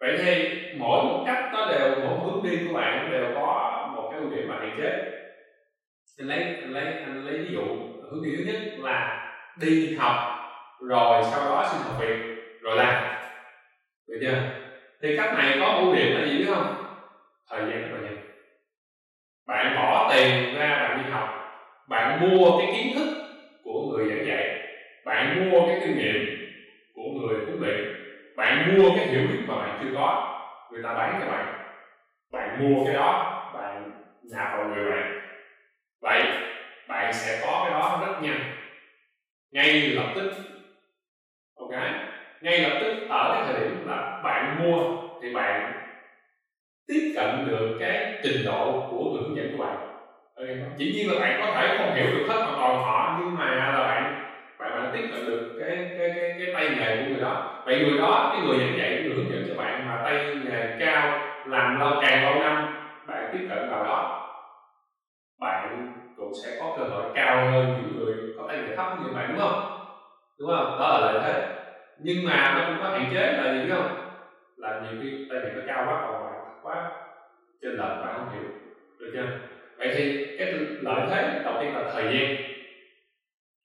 Vậy 0.00 0.18
thì 0.22 0.62
mỗi 0.78 1.04
một 1.04 1.24
cách 1.26 1.44
nó 1.52 1.66
đều 1.66 1.94
mỗi 2.04 2.18
hướng 2.18 2.42
đi 2.42 2.66
của 2.66 2.74
bạn 2.74 3.10
đều 3.10 3.24
có 3.34 3.82
một 3.96 4.08
cái 4.10 4.20
ưu 4.20 4.30
điểm 4.30 4.48
và 4.48 4.56
hạn 4.60 4.76
chế. 4.78 5.12
Anh 6.18 6.28
lấy 6.28 6.38
anh 6.38 6.72
lấy 6.72 6.84
anh 6.84 7.24
lấy 7.24 7.38
ví 7.38 7.52
dụ 7.52 7.62
hướng 8.10 8.22
đi 8.24 8.36
thứ 8.36 8.44
nhất 8.44 8.56
là 8.78 9.26
đi 9.56 9.96
học, 9.96 10.16
rồi 10.80 11.22
sau 11.24 11.44
đó 11.44 11.68
xin 11.72 11.80
học 11.80 11.96
việc, 12.00 12.16
rồi 12.60 12.76
làm. 12.76 13.04
Được 14.08 14.18
chưa? 14.20 14.42
Thì 15.02 15.16
cách 15.16 15.34
này 15.34 15.56
có 15.60 15.66
ưu 15.66 15.94
điểm 15.94 16.16
là 16.16 16.26
gì 16.26 16.38
biết 16.38 16.46
không? 16.48 16.74
Thời 17.50 17.60
gian 17.60 17.82
rất 17.82 17.88
là 17.92 18.00
nhanh. 18.00 18.18
Bạn 19.46 19.76
bỏ 19.76 20.12
tiền 20.14 20.54
ra 20.54 20.68
bạn 20.68 21.04
đi 21.04 21.10
học. 21.10 21.28
Bạn 21.88 22.20
mua 22.20 22.58
cái 22.58 22.72
kiến 22.72 22.94
thức 22.94 23.08
của 23.64 23.82
người 23.82 24.08
giảng 24.08 24.26
dạy. 24.26 24.68
Bạn 25.04 25.50
mua 25.50 25.66
cái 25.66 25.80
kinh 25.80 25.98
nghiệm 25.98 26.38
của 26.94 27.02
người 27.02 27.44
huấn 27.44 27.60
luyện. 27.60 27.94
Bạn 28.36 28.78
mua 28.78 28.96
cái 28.96 29.06
hiểu 29.06 29.20
biết 29.28 29.38
mà 29.46 29.56
bạn 29.56 29.78
chưa 29.82 29.90
có. 29.94 30.38
Người 30.72 30.82
ta 30.82 30.94
bán 30.94 31.20
cho 31.20 31.32
bạn. 31.32 31.54
Bạn 32.32 32.58
mua 32.58 32.84
cái 32.84 32.94
đó 32.94 33.32
bạn 33.54 33.92
nạp 34.32 34.58
vào 34.58 34.68
người 34.68 34.90
bạn 34.90 35.20
vậy 36.00 36.22
bạn 36.88 37.14
sẽ 37.14 37.40
có 37.42 37.64
cái 37.64 37.80
đó 37.80 38.06
rất 38.06 38.22
nhanh 38.22 38.40
ngay 39.50 39.92
lập 40.06 40.12
tức. 40.16 40.26
Ok? 41.54 41.70
Ngay 42.40 42.60
lập 42.60 42.74
tức, 42.80 42.92
ở 43.08 43.28
cái 43.32 43.40
thời 43.42 43.54
điểm 43.54 43.82
là 43.82 44.00
bạn 44.22 44.58
mua 44.58 44.84
thì 45.22 45.30
bạn 45.30 45.70
tiếp 46.88 47.02
cận 47.12 47.44
được 47.44 47.68
cái 47.78 48.04
trình 48.22 48.44
độ 48.44 48.76
của 48.86 49.06
người 49.06 49.20
hướng 49.20 49.36
dẫn 49.36 49.50
của 49.50 49.58
bạn. 49.58 49.76
Okay. 50.34 50.54
chỉ 50.76 50.88
nhiên 50.88 51.08
là 51.08 51.14
bạn 51.14 51.34
có 51.38 51.48
thể 51.54 51.68
không 51.76 51.90
hiểu 51.90 52.10
được 52.10 52.24
hết 52.24 52.40
hoàn 52.40 52.54
toàn 52.54 52.76
họ, 52.78 53.08
nhưng 53.12 53.34
mà 53.34 53.70
là 53.70 53.80
bạn 53.80 54.06
bạn 54.58 54.72
bạn 54.74 54.88
tiếp 54.92 55.04
cận 55.08 55.24
được 55.24 55.40
cái 55.56 55.86
cái 55.94 56.08
cái 56.10 56.32
cái 56.36 56.46
tay 56.52 56.68
nghề 56.68 56.94
của 56.94 57.04
người 57.04 57.18
đó. 57.18 57.36
Vậy 57.66 57.78
người 57.78 57.96
đó, 57.96 58.24
cái 58.30 58.40
người 58.40 58.58
giảng 58.58 58.76
dạy, 58.76 58.98
người 59.02 59.14
hướng 59.14 59.30
dẫn 59.30 59.44
cho 59.44 59.54
bạn 59.54 59.84
mà 59.84 59.96
tay 60.02 60.34
nghề 60.42 60.66
cao, 60.76 61.14
làm 61.42 61.74
lâu, 61.74 61.94
càng 62.00 62.22
lâu 62.22 62.36
năm, 62.36 62.64
bạn 63.04 63.26
tiếp 63.30 63.40
cận 63.46 63.66
vào 63.68 63.82
đó, 63.82 64.04
bạn 65.38 65.84
cũng 66.14 66.32
sẽ 66.42 66.52
có 66.56 66.68
cơ 66.74 66.84
hội 66.84 67.04
cao 67.12 67.42
hơn 67.42 67.72
những 67.72 67.92
người, 67.92 68.20
có 68.34 68.44
tay 68.46 68.58
nghề 68.58 68.70
thấp 68.74 68.86
như 68.96 69.10
bạn, 69.10 69.28
đúng 69.28 69.38
không? 69.38 69.52
Đúng 70.38 70.50
không? 70.50 70.78
Đó 70.78 70.88
là 70.88 70.98
lợi 70.98 71.18
thế. 71.22 71.42
Nhưng 71.98 72.24
mà 72.24 72.52
nó 72.54 72.66
cũng 72.66 72.76
có 72.78 72.88
hạn 72.88 73.06
chế 73.10 73.32
là 73.32 73.52
gì, 73.52 73.58
biết 73.60 73.68
không? 73.70 73.86
Là 74.56 74.80
nhiều 74.82 74.94
khi 75.00 75.12
tay 75.28 75.38
nghề 75.42 75.50
nó 75.50 75.60
cao 75.66 75.84
quá, 75.86 75.96
còn 76.02 76.20
bạn 76.20 76.34
quá, 76.62 76.82
trên 77.62 77.72
lệch 77.72 78.00
bạn 78.00 78.12
không 78.14 78.26
hiểu. 78.26 78.44
Được 78.98 79.08
chưa? 79.12 79.26
Vậy 79.78 79.88
thì 79.92 80.10
cái 80.36 80.46
lợi 80.78 81.02
thế 81.10 81.40
đầu 81.44 81.54
tiên 81.60 81.72
là 81.72 81.82
thời 81.86 82.04
gian. 82.04 82.28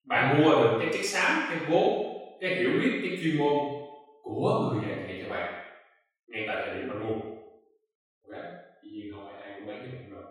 Bạn 0.04 0.28
mua 0.30 0.56
được 0.56 0.70
cái 0.80 0.88
chất 0.88 1.02
xám, 1.06 1.42
cái 1.48 1.58
vốn 1.58 1.98
cái 2.40 2.50
hiểu 2.52 2.72
biết, 2.72 2.90
cái 3.02 3.12
chuyên 3.16 3.36
môn 3.36 3.54
của 4.22 4.56
người 4.60 4.80
dạy 4.80 4.96
nghề 4.96 5.16
cho 5.16 5.28
bạn 5.28 5.46
ngay 6.28 6.44
tại 6.48 6.58
thời 6.60 6.70
điểm 6.72 6.88
bạn 6.88 7.00
mua. 7.00 7.16
Ok? 8.24 8.42
Dĩ 8.82 8.90
nhiên 8.90 9.08
không 9.12 9.22
phải 9.24 9.34
ai 9.36 9.52
cũng 9.56 9.66
bán 9.66 9.80
cho 9.82 9.88
bạn 9.92 10.10
rồi 10.10 10.24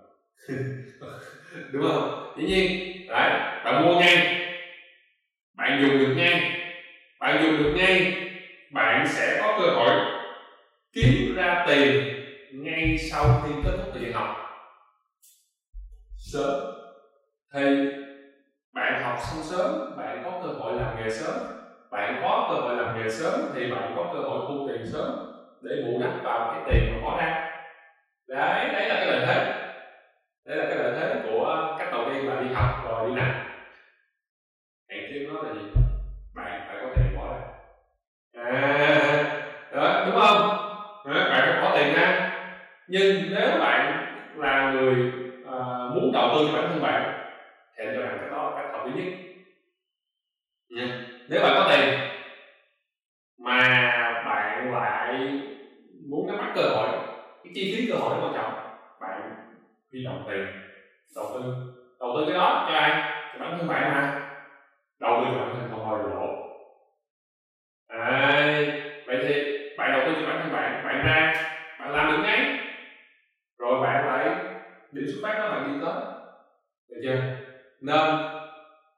đúng 1.70 1.82
không? 1.82 2.02
Dĩ 2.34 2.44
nhiên, 2.44 2.66
đấy, 3.06 3.30
bạn 3.62 3.76
mua 3.78 3.94
ngay 3.94 4.16
bạn 5.70 5.82
dùng 5.82 5.98
được 5.98 6.14
ngay. 6.16 6.60
Bạn 7.20 7.42
dùng 7.42 7.58
được 7.58 7.74
ngay, 7.76 8.12
bạn 8.72 9.08
sẽ 9.08 9.38
có 9.40 9.58
cơ 9.60 9.66
hội 9.70 9.90
kiếm 10.92 11.34
ra 11.36 11.66
tiền 11.68 12.04
ngay 12.52 12.98
sau 12.98 13.42
khi 13.44 13.54
kết 13.64 13.70
thúc 13.76 13.86
thời 13.94 14.02
gian 14.02 14.12
học. 14.12 14.36
Sớm. 16.16 16.60
Thì 17.54 17.60
bạn 18.74 19.02
học 19.04 19.18
xong 19.22 19.42
sớm, 19.42 19.96
bạn 19.98 20.22
có 20.24 20.40
cơ 20.42 20.48
hội 20.48 20.72
làm 20.74 20.96
nghề 20.96 21.10
sớm. 21.10 21.36
Bạn 21.90 22.20
có 22.22 22.48
cơ 22.50 22.60
hội 22.60 22.76
làm 22.76 23.02
nghề 23.02 23.10
sớm 23.10 23.52
thì 23.54 23.70
bạn 23.70 23.94
có 23.96 24.10
cơ 24.14 24.20
hội 24.20 24.40
thu 24.48 24.68
tiền 24.68 24.92
sớm 24.92 25.12
để 25.62 25.82
bù 25.86 26.00
đắp 26.00 26.24
vào 26.24 26.52
cái 26.54 26.62
tiền 26.66 26.90
mà 26.94 27.00
có 27.04 27.18
ra. 27.20 27.50
Đấy 28.28 28.72
đấy 28.72 28.88
là 28.88 28.94
cái 28.94 29.06
lợi 29.06 29.26
thế. 29.26 29.44
Đấy 30.46 30.56
là 30.56 30.64
cái 30.68 30.78
lợi 30.78 30.92
thế 31.00 31.20
của 31.24 31.76
cách 31.78 31.88
đầu 31.92 32.10
tiên 32.12 32.28
là 32.28 32.40
đi 32.40 32.48
học 32.54 32.84
rồi 32.84 33.10
đi 33.10 33.16
làm. 33.16 33.49
Muốn 46.10 46.14
đầu 46.14 46.30
tư 46.34 46.48
cho 46.48 46.62
bản 46.62 46.70
thân 46.72 46.82
bạn 46.82 47.02
thì 47.78 47.86
anh 47.86 47.94
cho 47.96 48.02
rằng 48.02 48.18
cái 48.20 48.30
đó 48.30 48.50
là 48.50 48.62
cách 48.62 48.72
hợp 48.72 48.86
lý 48.86 49.02
nhất. 49.02 49.12
Nha 50.70 50.86
nếu 51.30 51.42
bạn 51.42 51.52
có 51.56 51.68
tiền 51.70 51.88
mà 53.38 53.58
bạn 54.26 54.72
lại 54.72 55.14
muốn 56.10 56.26
nắm 56.26 56.38
bắt 56.38 56.52
cơ 56.56 56.62
hội 56.62 56.88
cái 57.44 57.52
chi 57.54 57.74
phí 57.76 57.90
cơ 57.92 57.98
hội 57.98 58.16
rất 58.16 58.22
quan 58.26 58.34
trọng 58.34 58.52
bạn 59.00 59.32
huy 59.92 60.04
động 60.04 60.24
tiền 60.28 60.46
đầu 61.16 61.26
tư. 61.34 61.40
Đầu 62.00 62.10
tư 62.16 62.24
cái 62.26 62.34
đó 62.34 62.66
cho 62.68 62.74
ai? 62.74 62.90
Cho 63.34 63.38
bản 63.40 63.58
thân 63.58 63.68
bạn 63.68 63.90
mà. 63.90 64.02
Đầu 65.00 65.22
tư 65.22 65.30
cho 65.32 65.38
bản 65.38 65.54
thân 65.54 65.70
không 65.70 65.84
bao 65.90 65.98
giờ 65.98 66.08
lỗ 66.08 66.50
à, 67.88 68.32
vậy 69.06 69.18
thì 69.22 69.44
bạn 69.78 69.92
đầu 69.92 70.02
tư 70.06 70.14
cho 70.20 70.26
bản 70.26 70.38
thân 70.42 70.52
bạn 70.52 70.84
bạn 70.84 71.06
ra 71.06 71.32
bạn 71.80 71.92
làm 71.92 72.08
được 72.08 72.22
ngay 72.22 72.46
rồi 73.58 73.80
bạn 73.82 74.06
lại 74.06 74.36
điểm 74.92 75.06
xuất 75.08 75.20
phát 75.22 75.38
đó 75.38 75.50
bạn 75.50 75.64
đi 75.64 75.72
tới 75.80 75.94
được 76.90 77.00
chưa 77.04 77.18
nên 77.80 78.10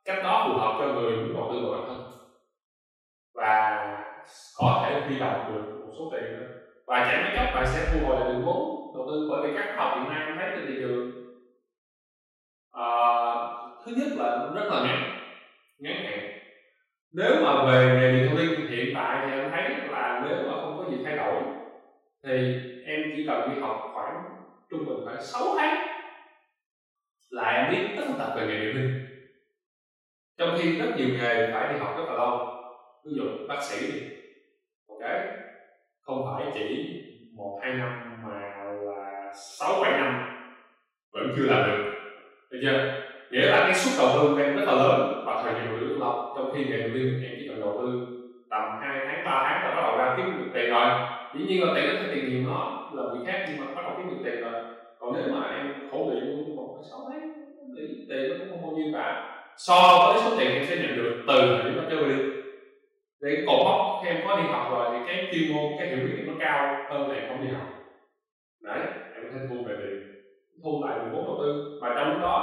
cách 0.06 0.18
đó 0.24 0.44
phù 0.48 0.54
hợp 0.54 0.76
cho 0.78 0.86
người 0.86 1.16
muốn 1.16 1.34
đầu 1.34 1.48
tư 1.52 1.60
vào 1.62 1.70
bản 1.70 1.82
thân 1.88 1.98
và 3.34 3.78
có 4.58 4.82
thể 4.84 5.02
huy 5.06 5.18
động 5.18 5.46
được 5.48 5.62
một 5.82 5.92
số 5.98 6.10
tiền 6.12 6.32
nữa 6.32 6.46
và 6.92 7.06
chẳng 7.12 7.22
mấy 7.22 7.32
chốc 7.36 7.54
bạn 7.54 7.66
sẽ 7.74 7.88
thu 7.92 8.06
hồi 8.06 8.16
lại 8.16 8.34
được 8.34 8.42
vốn 8.44 8.92
đầu 8.94 9.04
tư 9.08 9.26
bởi 9.30 9.40
vì 9.42 9.56
các 9.56 9.74
học 9.78 9.92
hiện 10.00 10.10
nay 10.10 10.34
thấy 10.38 10.52
trên 10.56 10.66
thị 10.66 10.76
trường. 10.80 11.12
À, 12.72 12.84
thứ 13.86 13.92
nhất 13.96 14.08
là 14.16 14.50
rất 14.56 14.66
là 14.70 14.80
ngắn 14.84 14.98
ngắn 15.78 16.04
hạn. 16.04 16.20
Nếu 17.12 17.34
mà 17.44 17.64
về 17.64 17.96
nghề 18.00 18.08
điện 18.08 18.26
thông 18.28 18.38
tin 18.38 18.68
hiện 18.70 18.94
tại 18.94 19.20
thì 19.26 19.32
em 19.32 19.50
thấy 19.52 19.62
là 19.92 20.20
nếu 20.24 20.44
mà 20.48 20.54
không 20.62 20.78
có 20.78 20.84
gì 20.84 20.98
thay 21.04 21.16
đổi 21.16 21.42
thì 22.24 22.56
em 22.86 23.00
chỉ 23.14 23.24
cần 23.28 23.50
đi 23.50 23.56
học 23.56 23.76
khoảng 23.94 24.14
trung 24.70 24.86
bình 24.86 24.96
khoảng 25.04 25.20
6 25.20 25.54
tháng 25.58 25.74
là 27.30 27.50
em 27.50 27.70
biết 27.70 27.82
tất 27.96 28.04
tật 28.18 28.28
về 28.36 28.44
nghề 28.44 28.58
điện 28.58 28.76
linh 28.76 28.88
trong 30.38 30.52
khi 30.52 30.72
rất 30.72 30.90
nhiều 30.96 31.08
nghề 31.10 31.46
phải 31.52 31.68
đi 31.68 31.76
học 31.76 31.90
rất 31.96 32.04
là 32.08 32.14
lâu. 32.14 32.38
Ví 33.04 33.12
dụ 33.16 33.24
bác 33.48 33.62
sĩ 33.62 33.88
đi 33.88 33.96
ok? 34.88 35.41
Không 36.02 36.24
phải 36.24 36.50
chỉ 36.54 36.98
một 37.36 37.60
hai 37.62 37.72
năm 37.72 38.22
mà 38.24 38.64
là 38.72 39.32
sáu 39.34 39.82
bảy 39.82 39.92
năm. 39.92 40.22
Vẫn 41.12 41.32
chưa 41.36 41.46
làm 41.46 41.70
được. 41.70 41.92
Được 42.50 42.58
chưa? 42.62 43.02
Nghĩa 43.30 43.46
là 43.46 43.60
cái 43.60 43.74
suất 43.74 43.94
đầu 43.98 44.18
tư 44.18 44.34
của 44.34 44.42
em 44.42 44.56
rất 44.56 44.64
là 44.66 44.72
lớn. 44.72 45.22
Và 45.26 45.42
thời 45.42 45.54
gian 45.54 45.66
đầu 45.66 45.76
tư 45.80 45.88
rất 45.88 45.96
lâu. 45.98 46.34
Trong 46.36 46.50
khi 46.54 46.64
nghề 46.64 46.78
đầu 46.78 46.90
tư 46.94 47.00
em 47.22 47.32
chỉ 47.38 47.48
cần 47.48 47.60
đầu 47.60 47.78
tư 47.80 48.06
tầm 48.50 48.62
hai 48.80 49.06
tháng 49.06 49.24
ba 49.24 49.46
tháng 49.48 49.64
là 49.64 49.74
bắt 49.74 49.82
đầu 49.82 49.98
ra 49.98 50.14
kiếm 50.16 50.26
được 50.38 50.50
tiền 50.54 50.70
rồi. 50.70 50.86
Dĩ 51.34 51.44
nhiên 51.44 51.64
là 51.64 51.72
tiền 51.74 51.90
ít 51.90 51.96
hay 51.96 52.14
tiền 52.14 52.28
nhiều 52.28 52.50
nó 52.50 52.90
là 52.94 53.02
việc 53.12 53.32
khác 53.32 53.46
nhưng 53.48 53.60
mà 53.60 53.74
bắt 53.74 53.82
đầu 53.82 53.92
kiếm 53.96 54.06
được 54.10 54.22
tiền 54.24 54.40
rồi. 54.42 54.62
Còn 54.98 55.12
nếu 55.14 55.34
mà 55.34 55.56
em 55.56 55.74
khổ 55.90 56.10
luyện 56.10 56.24
luôn 56.24 56.56
một 56.56 56.76
cái 56.76 56.84
sáu 56.90 57.00
tháng 57.12 57.32
thì 57.76 58.06
tiền 58.08 58.28
nó 58.28 58.34
cũng 58.38 58.48
không 58.50 58.62
bao 58.62 58.72
nhiêu 58.76 58.92
cả. 58.94 59.28
So 59.56 59.74
với 60.06 60.22
số 60.24 60.36
tiền 60.38 60.52
em 60.52 60.64
sẽ 60.66 60.76
nhận 60.76 60.96
được 60.96 61.24
từ 61.28 61.62
điểm 61.64 61.76
đó 61.76 61.82
trở 61.90 62.08
đi 62.08 62.41
để 63.22 63.44
cột 63.46 63.64
mốc 63.66 64.02
khi 64.02 64.08
em 64.08 64.24
có 64.26 64.36
đi 64.36 64.44
học 64.50 64.68
rồi 64.72 64.86
thì 64.92 64.98
cái 65.06 65.28
chuyên 65.32 65.54
môn, 65.54 65.78
cái 65.78 65.88
hiểu 65.88 65.98
biết 66.06 66.24
nó 66.26 66.34
cao 66.38 66.60
hơn 66.90 67.10
là 67.10 67.14
em 67.14 67.28
không 67.28 67.42
đi 67.42 67.48
học. 67.48 67.66
Đấy, 68.62 68.80
em 69.14 69.24
có 69.24 69.28
thể 69.32 69.46
thu 69.48 69.64
về 69.66 69.74
tiền 69.78 70.12
thu 70.62 70.84
lại 70.84 70.96
nguồn 70.98 71.12
vốn 71.12 71.26
đầu 71.26 71.36
tư 71.40 71.78
và 71.82 71.94
trong 71.96 72.10
lúc 72.10 72.20
đó 72.22 72.36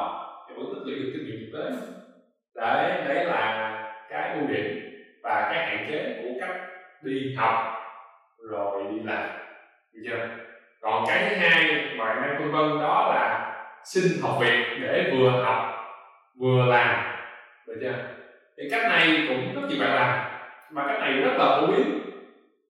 em 0.49 0.57
vẫn 0.57 0.65
tích 0.73 0.83
lũy 0.85 0.95
được 0.99 1.09
kinh 1.13 1.25
nghiệm 1.25 1.51
thực 1.51 1.59
tế. 1.59 1.69
Đấy 2.55 3.01
đấy 3.07 3.25
là 3.25 3.71
cái 4.09 4.33
ưu 4.37 4.47
điểm 4.47 4.65
và 5.23 5.49
cái 5.51 5.67
hạn 5.67 5.87
chế 5.89 6.17
của 6.19 6.29
cách 6.39 6.55
đi 7.03 7.35
học 7.37 7.53
rồi 8.49 8.83
đi 8.91 8.99
làm. 8.99 9.23
Được 9.93 10.01
chưa? 10.05 10.19
Còn 10.81 11.05
cái 11.07 11.29
thứ 11.29 11.35
hai 11.35 11.65
mà 11.97 12.05
em 12.09 12.21
đang 12.21 12.35
phân 12.39 12.51
vân 12.51 12.79
đó 12.79 13.07
là 13.09 13.51
xin 13.83 14.03
học 14.21 14.37
việc 14.41 14.79
để 14.81 15.11
vừa 15.13 15.41
học, 15.43 15.57
vừa 16.41 16.65
làm. 16.65 16.95
Được 17.67 17.77
chưa? 17.81 17.95
Thì 18.57 18.63
cách 18.71 18.89
này 18.89 19.25
cũng 19.27 19.53
rất 19.55 19.61
nhiều 19.69 19.79
bạn 19.79 19.95
làm 19.95 20.28
mà 20.71 20.87
cách 20.87 20.99
này 20.99 21.13
rất 21.13 21.33
là 21.37 21.57
phổ 21.61 21.67
biến. 21.67 21.99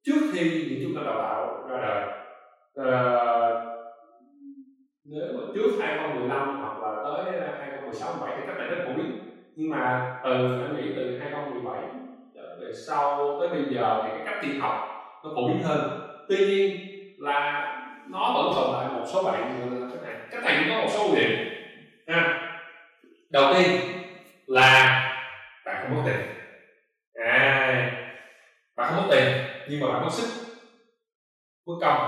Trước 0.04 0.22
khi 0.34 0.68
những 0.70 0.80
trung 0.84 0.96
tâm 0.96 1.06
đào 1.06 1.18
tạo 1.18 1.68
ra 1.70 1.78
đời. 1.82 2.08
À, 2.76 3.02
nếu 5.06 5.34
mà 5.34 5.42
trước 5.56 5.70
2015 5.80 6.62
hoặc 6.62 6.80
là 6.82 7.04
tới 7.04 7.42
2016 7.60 8.14
17 8.14 8.38
thì 8.38 8.44
cách 8.48 8.58
này 8.58 8.68
rất 8.68 8.84
phổ 8.86 8.94
biến. 8.94 9.20
Nhưng 9.56 9.70
mà 9.70 10.16
từ 10.24 10.32
anh 10.32 10.76
nghĩ 10.76 10.94
từ 10.96 11.20
2017 11.20 11.82
về 12.60 12.74
sau 12.88 13.38
tới 13.40 13.50
bây 13.50 13.74
giờ 13.74 14.02
thì 14.04 14.10
cái 14.10 14.22
cách 14.26 14.40
tiền 14.42 14.60
học 14.60 14.74
nó 15.24 15.30
phổ 15.36 15.48
biến 15.48 15.64
hơn. 15.64 16.00
Tuy 16.30 16.38
nhiên 16.38 16.78
là 17.18 17.66
nó 18.10 18.34
vẫn 18.34 18.54
tồn 18.56 18.70
tại 18.74 19.00
một 19.00 19.06
số 19.14 19.24
bạn 19.24 19.60
như 19.60 19.80
là 19.80 19.88
cách 19.92 20.04
này 20.04 20.16
cách 20.32 20.44
này 20.44 20.56
cũng 20.60 20.76
có 20.76 20.82
một 20.82 20.90
số 20.94 21.04
ưu 21.04 21.16
điểm. 21.16 21.32
Ha. 22.08 22.52
Đầu 23.30 23.54
tiên 23.54 23.82
là 24.48 25.02
bạn 25.66 25.76
không 25.82 25.96
mất 25.96 26.02
tiền 26.06 26.39
bạn 28.80 28.94
không 28.94 29.04
mất 29.04 29.08
tiền 29.12 29.28
nhưng 29.70 29.80
mà 29.80 29.88
bạn 29.94 30.02
mất 30.02 30.12
sức 30.12 30.28
mất 31.68 31.74
công. 31.82 32.00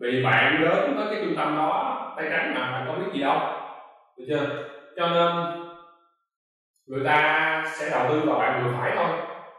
Vì 0.00 0.24
bạn 0.24 0.62
lớn 0.62 0.94
tới 0.96 1.06
cái 1.10 1.24
trung 1.24 1.36
tâm 1.36 1.56
đó 1.56 1.94
tay 2.16 2.26
trắng 2.30 2.54
mà 2.54 2.72
bạn 2.72 2.86
không 2.86 2.98
biết 3.00 3.10
gì 3.12 3.20
đâu. 3.20 3.38
Được 4.18 4.24
chưa? 4.28 4.44
Cho 4.96 5.08
nên 5.08 5.58
người 6.86 7.04
ta 7.04 7.64
sẽ 7.78 7.90
đầu 7.90 8.06
tư 8.08 8.28
vào 8.28 8.38
bạn 8.38 8.64
vừa 8.64 8.72
phải 8.78 8.92
thôi. 8.96 9.08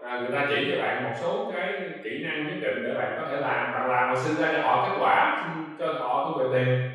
À, 0.04 0.20
người 0.20 0.32
ta 0.32 0.48
chỉ 0.50 0.72
cho 0.72 0.82
bạn 0.82 1.04
một 1.04 1.12
số 1.22 1.52
cái 1.54 1.74
kỹ 2.04 2.24
năng 2.24 2.48
nhất 2.48 2.56
định 2.62 2.84
để 2.84 2.94
bạn 2.94 3.18
có 3.22 3.28
thể 3.32 3.38
làm. 3.42 3.74
Bạn 3.74 3.90
làm 3.90 4.10
và 4.10 4.16
sinh 4.16 4.36
ra 4.36 4.54
cho 4.56 4.62
họ 4.62 4.88
kết 4.90 4.96
quả 5.00 5.46
cho 5.80 5.94
họ 6.00 6.26
thu 6.26 6.44
về 6.44 6.60
tiền. 6.60 6.92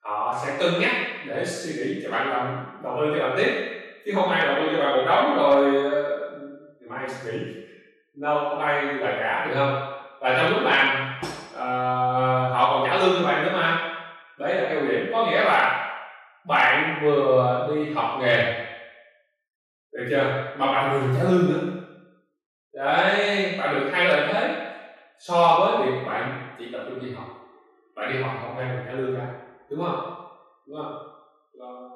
Họ 0.00 0.34
sẽ 0.44 0.56
cân 0.60 0.80
nhắc 0.80 0.92
để 1.26 1.44
suy 1.44 1.72
nghĩ 1.72 2.00
cho 2.04 2.10
bạn 2.10 2.30
làm 2.30 2.66
đầu 2.84 2.96
tư 3.00 3.14
cho 3.18 3.26
làm 3.26 3.36
tiếp. 3.38 3.50
Chứ 4.06 4.12
không 4.14 4.30
ai 4.30 4.46
đầu 4.46 4.54
tư 4.60 4.72
cho 4.72 4.84
bạn 4.84 4.96
một 4.96 5.04
đống 5.06 5.36
rồi 5.36 5.76
ờ, 5.92 6.30
ngày 6.80 6.88
mai 6.88 7.08
suy 7.08 7.32
nghĩ 7.32 7.63
lâu 8.14 8.48
không 8.50 8.58
ai 8.60 8.82
là 8.82 9.16
cả 9.20 9.46
được 9.48 9.54
không? 9.54 9.74
Và 10.20 10.34
trong 10.38 10.50
lúc 10.50 10.62
làm 10.62 10.86
à, 11.56 11.66
họ 12.52 12.70
còn 12.70 12.90
trả 12.90 12.96
lương 12.96 13.16
cho 13.18 13.28
bạn 13.28 13.44
nữa 13.44 13.52
mà. 13.54 13.94
Đấy 14.38 14.54
là 14.54 14.62
cái 14.62 14.74
ưu 14.74 14.86
điểm 14.88 15.10
có 15.12 15.26
nghĩa 15.26 15.44
là 15.44 15.90
bạn 16.48 17.00
vừa 17.02 17.68
đi 17.74 17.92
học 17.92 18.18
nghề 18.20 18.66
được 19.92 20.06
chưa? 20.10 20.54
Mà 20.56 20.66
bạn 20.72 20.90
vừa 20.92 21.18
trả 21.18 21.30
lương 21.30 21.48
nữa. 21.48 21.60
Đấy 22.74 23.54
bạn 23.58 23.74
được 23.74 23.90
hai 23.92 24.04
lợi 24.04 24.28
thế 24.32 24.70
so 25.18 25.58
với 25.60 25.86
việc 25.86 26.04
bạn 26.06 26.54
chỉ 26.58 26.72
tập 26.72 26.82
trung 26.88 27.00
đi 27.04 27.12
học. 27.12 27.26
Bạn 27.96 28.12
đi 28.12 28.22
học 28.22 28.32
không 28.42 28.58
ai 28.58 28.68
trả 28.86 28.92
lương 28.92 29.16
cả. 29.16 29.26
Đúng 29.70 29.84
không? 29.84 30.14
Đúng 30.66 30.76
không? 30.82 31.10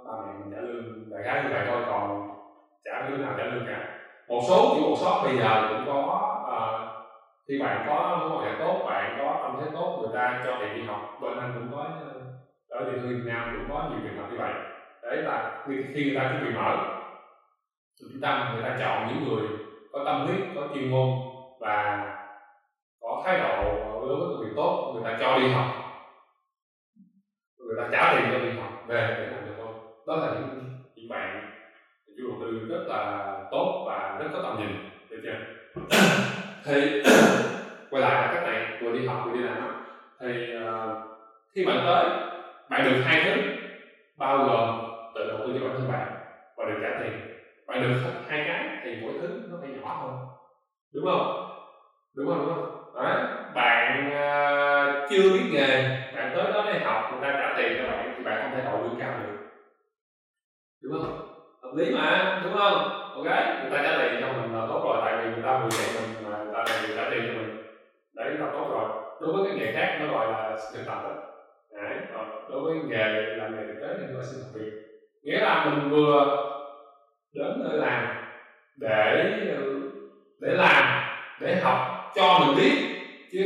Ba 0.06 0.12
mẹ 0.26 0.56
trả 0.56 0.60
lương. 0.60 1.10
Đại 1.10 1.22
khái 1.24 1.42
như 1.42 1.50
vậy 1.52 1.62
thôi 1.68 1.82
còn 1.86 2.30
trả 2.84 3.08
lương 3.08 3.22
nào 3.22 3.34
trả 3.38 3.44
lương 3.44 3.66
cả 3.66 3.97
một 4.28 4.40
số 4.48 4.74
chủ 4.76 4.94
workshop 4.94 5.22
bây 5.24 5.36
giờ 5.36 5.68
cũng 5.70 5.86
có 5.86 6.02
uh, 6.44 6.98
khi 7.48 7.58
bạn 7.58 7.84
có 7.86 8.16
mối 8.20 8.30
quan 8.30 8.44
hệ 8.44 8.58
tốt 8.60 8.82
bạn 8.86 9.14
có 9.18 9.38
tâm 9.42 9.56
thế 9.60 9.66
tốt 9.74 9.98
người 10.00 10.10
ta 10.14 10.40
cho 10.44 10.56
bạn 10.56 10.74
đi 10.74 10.82
học. 10.82 10.98
Bên 11.22 11.38
anh 11.38 11.52
cũng 11.54 11.70
có 11.70 11.88
ờ, 12.68 12.80
ở 12.80 12.86
địa 12.86 12.98
phương 13.02 13.10
Việt 13.16 13.24
Nam 13.26 13.50
cũng 13.52 13.68
có 13.68 13.86
nhiều 13.90 14.00
trường 14.04 14.16
hợp 14.16 14.26
như 14.30 14.36
vậy. 14.38 14.52
Đấy 15.02 15.22
là 15.22 15.60
khi 15.94 16.04
người 16.04 16.14
ta 16.14 16.28
chuẩn 16.30 16.42
bị 16.42 16.50
mở 16.50 16.78
trung 18.00 18.20
tâm 18.22 18.48
người 18.52 18.62
ta 18.62 18.70
chọn 18.80 19.06
những 19.06 19.22
người 19.22 19.50
có 19.92 20.02
tâm 20.06 20.22
huyết 20.22 20.40
có 20.54 20.66
chuyên 20.72 20.90
môn 20.90 21.08
và 21.60 22.08
có 23.00 23.22
thái 23.24 23.36
độ 23.36 23.98
đối 24.02 24.18
với 24.18 24.28
công 24.30 24.40
việc 24.40 24.52
tốt 24.56 24.90
người 24.92 25.02
ta 25.02 25.12
cho 25.20 25.36
đi 25.36 25.46
học. 25.48 25.66
Người 27.58 27.76
ta 27.78 27.86
trả 27.92 28.08
tiền 28.12 28.28
cho 28.30 28.38
đi 28.38 28.50
học 28.50 28.68
về 28.88 29.14
để 29.18 29.26
làm 29.26 29.44
cho 29.44 29.52
tôi 29.56 29.72
đó 30.06 30.16
là 30.16 30.28
những 30.28 30.66
những 30.96 31.08
bạn 31.10 31.47
chủ 32.18 32.24
đầu 32.28 32.38
tư 32.40 32.66
rất 32.68 32.84
là 32.88 33.34
tốt 33.50 33.84
và 33.86 34.18
rất 34.20 34.28
có 34.32 34.42
tầm 34.42 34.58
nhìn. 34.58 34.90
Được 35.10 35.20
chưa? 35.22 35.38
Thì 36.64 37.02
quay 37.90 38.02
lại 38.02 38.12
là 38.14 38.32
cách 38.34 38.42
này 38.42 38.78
vừa 38.82 38.92
đi 38.92 39.06
học 39.06 39.22
vừa 39.26 39.32
đi 39.32 39.42
làm 39.42 39.84
thì 40.20 40.56
uh, 40.56 40.96
khi 41.54 41.64
bạn 41.64 41.82
tới 41.86 42.04
bạn 42.70 42.84
được 42.84 43.02
hai 43.04 43.22
thứ 43.24 43.42
bao 44.16 44.38
gồm 44.38 44.90
tự 45.14 45.26
đầu 45.28 45.38
tư 45.38 45.52
cho 45.54 45.68
bản 45.68 45.76
thân 45.78 45.92
bạn 45.92 46.12
và 46.56 46.64
được 46.64 46.78
trả 46.82 47.00
tiền. 47.02 47.12
Bạn 47.66 47.82
được 47.82 48.10
hai 48.28 48.44
cái 48.46 48.78
thì 48.84 48.96
mỗi 49.02 49.12
thứ 49.20 49.28
nó 49.50 49.56
phải 49.60 49.70
nhỏ 49.70 49.96
hơn 50.02 50.28
đúng 50.94 51.04
không? 51.04 51.50
Đúng 52.14 52.26
không? 52.26 52.38
Đúng 52.38 52.54
không? 52.54 52.94
Đấy. 52.94 53.24
Bạn 53.54 54.08
uh, 54.08 55.10
chưa 55.10 55.32
biết 55.32 55.50
nghề 55.52 55.98
bạn 56.14 56.32
tới 56.36 56.52
đó 56.52 56.64
để 56.72 56.80
học 56.84 57.10
người 57.12 57.20
ta 57.22 57.38
trả 57.38 57.54
tiền 57.58 57.78
cho 57.78 57.90
bạn 57.90 58.14
thì 58.16 58.24
bạn 58.24 58.42
không 58.42 58.52
thể 58.56 58.64
đầu 58.64 58.78
tư 58.82 58.96
cao 59.00 59.18
được. 59.18 59.36
Đúng 60.82 60.92
không? 60.92 61.17
Hợp 61.68 61.76
lý 61.76 61.94
mà, 61.94 62.40
đúng 62.44 62.52
không? 62.52 62.74
Ok. 63.14 63.24
Người 63.60 63.70
ta 63.70 63.82
trả 63.82 63.98
tiền 63.98 64.20
cho 64.20 64.32
mình 64.32 64.54
là 64.54 64.66
tốt 64.68 64.80
rồi, 64.84 64.96
tại 65.04 65.16
vì 65.16 65.30
người 65.30 65.42
ta 65.42 65.58
vừa 65.58 65.68
dạy 65.70 65.88
mình 65.94 66.30
mà, 66.30 66.38
người 66.44 66.54
ta 66.54 66.64
này 66.64 66.96
trả 66.96 67.10
tiền 67.10 67.22
cho 67.26 67.32
mình. 67.32 67.56
Đấy, 68.14 68.30
là 68.30 68.46
tốt 68.52 68.68
rồi. 68.70 68.88
Đối 69.20 69.32
với 69.32 69.44
cái 69.44 69.58
nghề 69.58 69.72
khác, 69.72 69.98
nó 70.00 70.12
gọi 70.12 70.26
là 70.32 70.56
thực 70.74 70.86
tập 70.86 70.98
đó. 71.04 71.14
Đấy, 71.72 71.96
còn 72.14 72.50
đối 72.50 72.60
với 72.60 72.74
nghề 72.74 73.22
làm 73.36 73.56
nghề 73.56 73.66
thực 73.66 73.80
tế 73.80 73.88
thì 73.98 74.04
nó 74.14 74.22
xin 74.22 74.40
học 74.42 74.50
việc. 74.54 74.72
Nghĩa 75.22 75.40
là 75.40 75.64
mình 75.64 75.90
vừa 75.90 76.44
đến 77.34 77.52
nơi 77.64 77.78
làm 77.78 78.06
để 78.76 79.34
để 80.40 80.50
làm, 80.50 81.02
để 81.40 81.56
học 81.56 82.12
cho 82.16 82.38
mình 82.38 82.56
biết, 82.56 82.72
chứ 83.32 83.38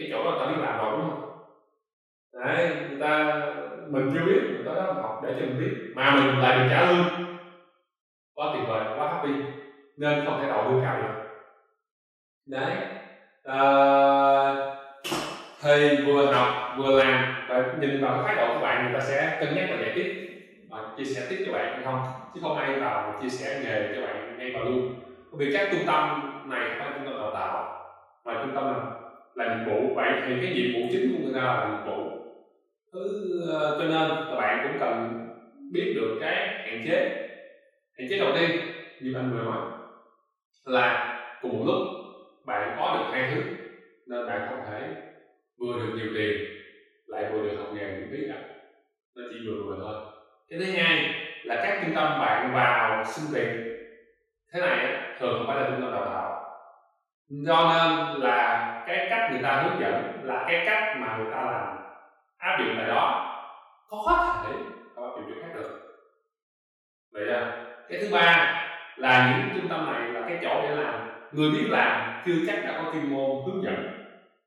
cái 0.00 0.08
chỗ 0.12 0.24
đó 0.24 0.36
ta 0.40 0.46
biết 0.46 0.62
làm 0.62 0.78
rồi, 0.78 0.92
đúng 0.92 1.10
không? 1.10 1.30
Đấy, 2.32 2.70
người 2.90 3.00
ta, 3.00 3.42
mình 3.88 4.10
chưa 4.14 4.24
biết, 4.26 4.40
người 4.42 4.64
ta 4.66 4.72
đó 4.74 4.92
học 4.92 5.20
để 5.24 5.34
cho 5.40 5.46
mình 5.46 5.58
biết, 5.58 5.92
mà 5.94 6.14
mình 6.14 6.38
lại 6.38 6.58
được 6.58 6.64
trả 6.70 6.92
lương 6.92 7.27
quá 8.38 8.50
tuyệt 8.52 8.68
vời 8.68 8.84
quá 8.96 9.08
happy. 9.12 9.30
Nên 9.96 10.24
không 10.24 10.40
thể 10.42 10.48
đậu 10.48 10.70
lương 10.70 10.82
cao 10.84 11.02
được. 11.02 11.14
Đấy. 12.46 12.76
À, 13.44 13.60
thì 15.62 15.96
vừa 16.06 16.32
học 16.32 16.76
vừa 16.78 17.04
làm 17.04 17.34
và 17.48 17.64
nhìn 17.80 18.04
vào 18.04 18.12
cái 18.12 18.22
thái 18.26 18.46
độ 18.46 18.54
của 18.54 18.60
bạn 18.60 18.84
người 18.84 19.00
ta 19.00 19.06
sẽ 19.06 19.36
cân 19.40 19.54
nhắc 19.54 19.68
và 19.70 19.76
giải 19.76 19.90
quyết 19.94 20.28
và 20.70 20.78
chia 20.98 21.04
sẻ 21.04 21.26
tiếp 21.28 21.44
cho 21.46 21.52
bạn 21.52 21.72
hay 21.74 21.84
không? 21.84 22.00
Chứ 22.34 22.40
không 22.42 22.56
ai 22.56 22.80
vào 22.80 23.18
chia 23.22 23.28
sẻ 23.28 23.60
nghề 23.62 23.94
cho 23.94 24.06
bạn 24.06 24.38
ngay 24.38 24.50
vào 24.54 24.64
luôn. 24.64 24.94
Bởi 25.32 25.46
vì 25.46 25.52
các 25.52 25.68
trung 25.72 25.86
tâm 25.86 26.20
này 26.50 26.68
không 26.68 26.78
phải 26.78 26.88
trung 26.94 27.04
tâm 27.04 27.20
đào 27.20 27.30
tạo 27.34 27.84
mà 28.24 28.42
trung 28.42 28.54
tâm 28.54 28.64
làm 28.64 28.80
làm 29.34 29.58
nhiệm 29.58 29.68
vụ 29.68 29.94
vậy 29.94 30.12
thì 30.26 30.34
cái 30.42 30.54
nhiệm 30.54 30.74
vụ 30.74 30.88
chính 30.92 31.12
của 31.12 31.24
người 31.24 31.34
ta 31.34 31.40
là 31.40 31.68
nhiệm 31.68 31.86
vụ. 31.86 32.10
Thứ 32.92 33.30
ờ, 33.52 33.76
cho 33.78 33.84
nên 33.84 33.90
là 33.90 34.34
bạn 34.36 34.68
cũng 34.68 34.80
cần 34.80 35.26
biết 35.72 35.92
được 35.96 36.18
cái 36.20 36.36
hạn 36.36 36.82
chế 36.86 37.27
hạn 37.98 38.08
cái 38.10 38.18
đầu 38.18 38.30
tiên 38.34 38.50
như 39.00 39.12
anh 39.14 39.30
vừa 39.30 39.40
nói 39.40 39.58
là 40.66 41.10
cùng 41.40 41.54
một 41.54 41.64
lúc 41.64 41.76
bạn 42.46 42.72
có 42.76 42.90
được 42.90 43.02
hai 43.12 43.24
thứ. 43.24 43.42
Nên 44.06 44.26
bạn 44.26 44.42
không 44.48 44.62
thể 44.62 44.90
vừa 45.60 45.76
được 45.76 45.88
nhiều 45.94 46.08
tiền 46.14 46.34
lại 47.06 47.24
vừa 47.24 47.42
được 47.42 47.52
học 47.56 47.68
nghề 47.72 47.88
miễn 47.88 48.06
phí 48.10 48.18
cả. 48.28 48.38
Nó 49.16 49.24
chỉ 49.30 49.38
vừa 49.46 49.56
vừa 49.56 49.76
thôi. 49.78 49.94
Cái 50.48 50.60
thứ 50.60 50.66
hai 50.66 51.02
là 51.44 51.56
các 51.62 51.74
trung 51.82 51.94
tâm 51.94 52.18
bạn 52.18 52.52
vào 52.52 53.04
xin 53.04 53.30
việc 53.32 53.48
thế 54.54 54.60
này 54.60 54.82
á, 54.82 54.92
thường 55.20 55.34
không 55.38 55.46
phải 55.48 55.56
là 55.56 55.64
trung 55.64 55.80
tâm 55.80 55.92
đào 55.92 56.04
tạo. 56.04 56.32
Do 57.28 57.64
nên 57.64 57.90
là 58.12 58.62
cái 58.86 59.06
cách 59.10 59.22
người 59.30 59.40
ta 59.42 59.56
hướng 59.56 59.78
dẫn 59.80 60.08
là 60.22 60.44
cái 60.46 60.58
cách 60.66 60.80
mà 60.94 61.14
người 61.14 61.26
ta 61.26 61.44
làm 61.44 61.66
áp 62.38 62.56
dụng 62.60 62.74
tại 62.76 62.86
đó 62.86 63.14
có 63.88 64.18
thể 64.42 64.58
không 64.94 65.04
áp 65.04 65.10
dụng 65.16 65.26
chỗ 65.28 65.36
khác 65.40 65.48
được. 65.54 65.68
Vậy 67.12 67.28
à 67.28 67.67
cái 67.88 67.98
thứ 68.02 68.08
ba 68.12 68.54
là 68.96 69.36
những 69.36 69.60
trung 69.60 69.68
tâm 69.68 69.86
này 69.92 70.12
là 70.12 70.20
cái 70.28 70.38
chỗ 70.42 70.62
để 70.62 70.76
làm. 70.76 70.94
Người 71.32 71.50
biết 71.50 71.66
làm 71.68 72.22
chưa 72.26 72.34
chắc 72.46 72.64
đã 72.64 72.82
có 72.82 72.90
chuyên 72.92 73.10
môn 73.10 73.30
hướng 73.46 73.64
dẫn 73.64 73.98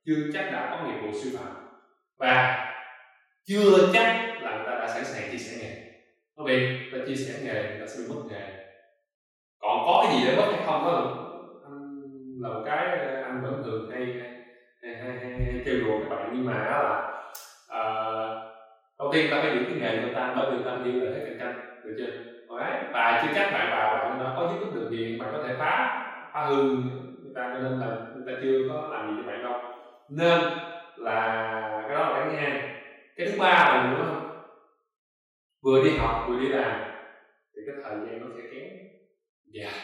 chưa 0.06 0.30
chắc 0.34 0.52
đã 0.52 0.68
có 0.72 0.88
nghiệp 0.88 1.00
vụ 1.02 1.14
sư 1.24 1.38
phạm. 1.38 1.54
Và 2.20 2.68
chưa 3.46 3.90
chắc 3.94 4.06
là 4.42 4.56
người 4.56 4.66
ta 4.66 4.76
đã 4.80 4.88
sẵn 4.88 5.06
sàng 5.06 5.32
chia 5.32 5.38
sẻ 5.38 5.58
nghề. 5.58 5.76
Bởi 6.38 6.46
vì 6.46 6.90
ta 6.92 6.98
chia 7.08 7.16
sẻ 7.16 7.40
nghề 7.44 7.54
người 7.54 7.80
ta 7.80 7.86
sẽ 7.88 8.04
bị 8.04 8.10
mất 8.10 8.22
nghề. 8.30 8.50
Còn 9.60 9.86
có 9.86 10.04
cái 10.04 10.16
gì 10.16 10.26
để 10.26 10.36
mất 10.38 10.46
hay 10.52 10.66
không 10.66 10.84
đó? 10.84 10.92
Là 10.92 11.06
anh 11.64 12.02
là 12.42 12.50
một 12.50 12.62
cái 12.66 12.98
ờ, 12.98 13.22
anh 13.22 13.42
vẫn 13.44 13.64
thường 13.64 13.90
hay 13.92 14.02
hay, 14.20 14.30
hay, 14.82 14.96
hay, 14.96 15.16
hay 15.20 15.62
kêu 15.66 15.76
đùa 15.80 16.00
các 16.02 16.10
bạn. 16.10 16.32
Nhưng 16.34 16.46
mà 16.46 16.54
đó 16.54 16.84
là 16.84 16.96
uh, 17.80 18.38
đầu 19.00 19.10
tiên 19.14 19.28
ta 19.32 19.42
phải 19.42 19.52
giữ 19.56 19.64
cái 19.70 19.80
nghề 19.80 20.02
của 20.06 20.14
ta 20.16 20.34
bởi 20.38 20.52
vì 20.52 20.64
ta 20.66 20.72
phải 20.76 20.92
giữ 20.92 21.00
lợi 21.00 21.12
thế 21.14 21.22
cạnh 21.26 21.38
tranh 21.40 21.82
được 21.86 21.96
chưa? 22.00 22.21
Và 22.94 23.22
chưa 23.24 23.30
chắc 23.36 23.54
bạn 23.54 23.70
vào 23.72 23.98
bạn 23.98 24.20
nó 24.20 24.34
có 24.38 24.50
giúp 24.54 24.60
ích 24.60 24.74
được 24.74 24.90
gì 24.92 25.20
bạn 25.20 25.30
có 25.34 25.44
thể 25.48 25.56
phá. 25.60 25.98
Phá 26.34 26.46
hư 26.46 26.56
người 27.24 27.34
ta 27.36 27.52
cho 27.56 27.60
nên 27.60 27.80
là 27.80 27.88
người 28.14 28.24
ta 28.28 28.34
chưa 28.44 28.64
có 28.70 28.88
làm 28.92 29.08
gì 29.08 29.14
cho 29.18 29.24
bạn 29.24 29.44
đâu. 29.44 29.54
Nên 30.10 30.40
là 30.96 31.86
cái 31.88 31.96
đó 31.96 32.10
là 32.10 32.20
cái 32.20 32.26
nghe 32.34 32.60
cái 33.18 33.28
thứ 33.28 33.38
ba 33.40 33.66
là 33.70 33.78
nữa 33.92 34.04
không? 34.08 34.22
Vừa 35.64 35.84
đi 35.84 35.92
học 35.92 36.24
vừa 36.28 36.36
đi 36.36 36.50
làm 36.50 36.80
thì 37.58 37.64
cái 37.68 37.76
thời 37.84 37.98
gian 38.06 38.20
nó 38.22 38.28
sẽ 38.38 38.42
kéo 38.52 38.68
dài 39.48 39.74
dạ. 39.74 39.80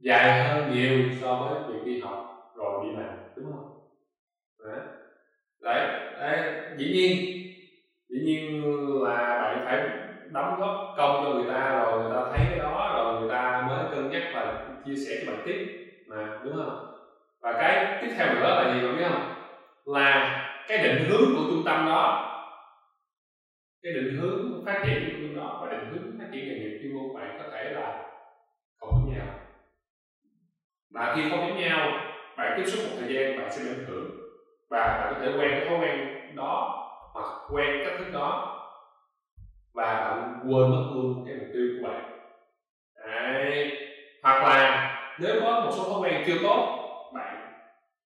dài 0.00 0.32
hơn 0.32 0.68
nhiều 0.68 1.10
so 1.20 1.34
với 1.34 1.60
việc 1.68 1.80
đi 1.84 1.96
học 1.96 2.18
rồi 2.54 2.78
đi 2.80 2.90
làm 2.90 3.12
đúng 3.36 3.46
không? 3.52 3.62
Đấy 4.58 4.80
đấy, 5.62 5.86
đấy. 6.20 6.52
dĩ 6.78 6.88
nhiên 6.88 7.18
dĩ 8.10 8.20
nhiên 8.20 8.62
là 9.04 9.36
bạn 9.38 9.60
phải 9.64 9.80
đóng 10.32 10.56
góp 10.56 10.72
công 10.94 11.18
cho 11.20 11.30
người 11.30 11.44
ta 11.44 11.72
rồi 11.74 11.96
người 11.96 12.08
ta 12.08 12.22
thấy 12.22 12.46
cái 12.48 12.56
đó, 12.56 12.88
rồi 12.92 13.12
người 13.12 13.26
ta 13.26 13.60
mới 13.60 13.84
cân 13.84 14.08
nhắc 14.08 14.22
và 14.30 14.46
chia 14.84 14.96
sẻ 14.96 15.16
cho 15.20 15.26
bạn 15.26 15.38
tiếp 15.44 15.58
mà, 16.06 16.30
đúng 16.40 16.54
không? 16.54 16.70
Và 17.42 17.52
cái 17.52 17.78
tiếp 18.00 18.08
theo 18.10 18.28
nữa 18.28 18.52
là 18.52 18.64
gì 18.64 18.80
bạn 18.80 18.92
biết 18.92 19.02
không? 19.04 19.20
Là 19.86 20.26
cái 20.66 20.78
định 20.78 20.98
hướng 21.00 21.22
của 21.32 21.44
trung 21.48 21.62
tâm 21.64 21.84
đó. 21.84 22.12
Cái 23.82 23.92
định 23.92 24.08
hướng 24.10 24.58
phát 24.64 24.78
triển 24.82 25.00
của 25.00 25.08
trung 25.10 25.22
tâm 25.22 25.34
đó 25.34 25.56
và 25.60 25.66
định 25.66 25.84
hướng 25.84 26.12
phát 26.18 26.28
triển 26.30 26.46
nghề 26.46 26.54
nghiệp 26.54 26.70
chuyên 26.78 26.92
môn 26.92 27.12
bạn 27.12 27.32
có 27.36 27.44
thể 27.50 27.68
là 27.70 27.94
không 28.76 28.90
giống 28.94 29.06
nhau. 29.06 29.30
Mà 30.90 31.06
khi 31.06 31.24
không 31.24 31.42
giống 31.42 31.54
nhau, 31.56 31.94
bạn 32.36 32.52
tiếp 32.54 32.62
xúc 32.64 32.80
một 32.82 32.90
thời 32.94 33.06
gian, 33.06 33.34
bạn 33.34 33.50
sẽ 33.50 33.60
bị 33.60 33.68
ảnh 33.68 33.80
hưởng. 33.80 34.04
Và 34.70 34.92
bạn 34.98 35.08
có 35.10 35.16
thể 35.16 35.28
quen 35.28 35.52
cái 35.54 35.62
thói 35.62 35.74
quen 35.74 36.06
đó 36.28 36.68
hoặc 37.12 37.26
quen 37.48 37.80
cách 37.82 37.94
thức 37.96 38.10
đó 38.10 38.40
và 39.78 39.94
bạn 39.94 40.40
quên 40.42 40.70
mất 40.70 40.84
luôn 40.94 41.24
cái 41.26 41.36
mục 41.36 41.48
tiêu 41.52 41.66
của 41.76 41.88
bạn. 41.88 42.04
Đấy. 43.06 43.72
hoặc 44.22 44.42
là 44.42 44.90
nếu 45.18 45.40
có 45.40 45.60
một 45.60 45.70
số 45.76 45.84
thói 45.84 46.00
quen 46.00 46.24
chưa 46.26 46.38
tốt, 46.42 46.84
bạn 47.14 47.52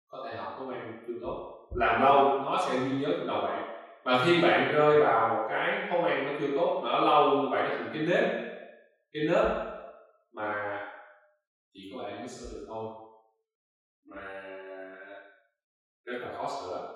có 0.09 0.18
thể 0.24 0.37
học 0.37 0.54
thói 0.59 0.66
quen 0.68 1.04
chưa 1.06 1.14
tốt. 1.22 1.68
Làm 1.74 2.02
lâu, 2.02 2.38
nó 2.38 2.59
sẽ 2.66 2.78
ghi 2.78 2.96
nhớ 2.96 3.09
trong 3.18 3.26
đầu 3.26 3.40
bạn. 3.42 3.62
Và 4.04 4.24
khi 4.24 4.42
bạn 4.42 4.72
rơi 4.72 5.00
vào 5.00 5.28
một 5.28 5.46
cái 5.48 5.87
thói 5.90 6.00
quen 6.02 6.24
nó 6.26 6.33
chưa 6.40 6.56
tốt 6.56 6.83
nó 6.85 7.00
lâu 7.00 7.30
như 7.30 7.48
vậy 7.50 7.62
nó 7.62 7.68
thành 7.68 7.90
cái 7.94 8.02
nếp 8.02 8.24
cái 9.12 9.22
nếp 9.28 9.44
mà 10.33 10.78
chỉ 11.72 11.92
có 11.92 12.02
bạn 12.02 12.18
mới 12.18 12.28
sửa 12.28 12.59
được 12.59 12.66
thôi. 12.68 12.87
Mà 14.04 14.22
rất 16.04 16.18
là 16.20 16.28
khó 16.37 16.48
sửa. 16.48 16.88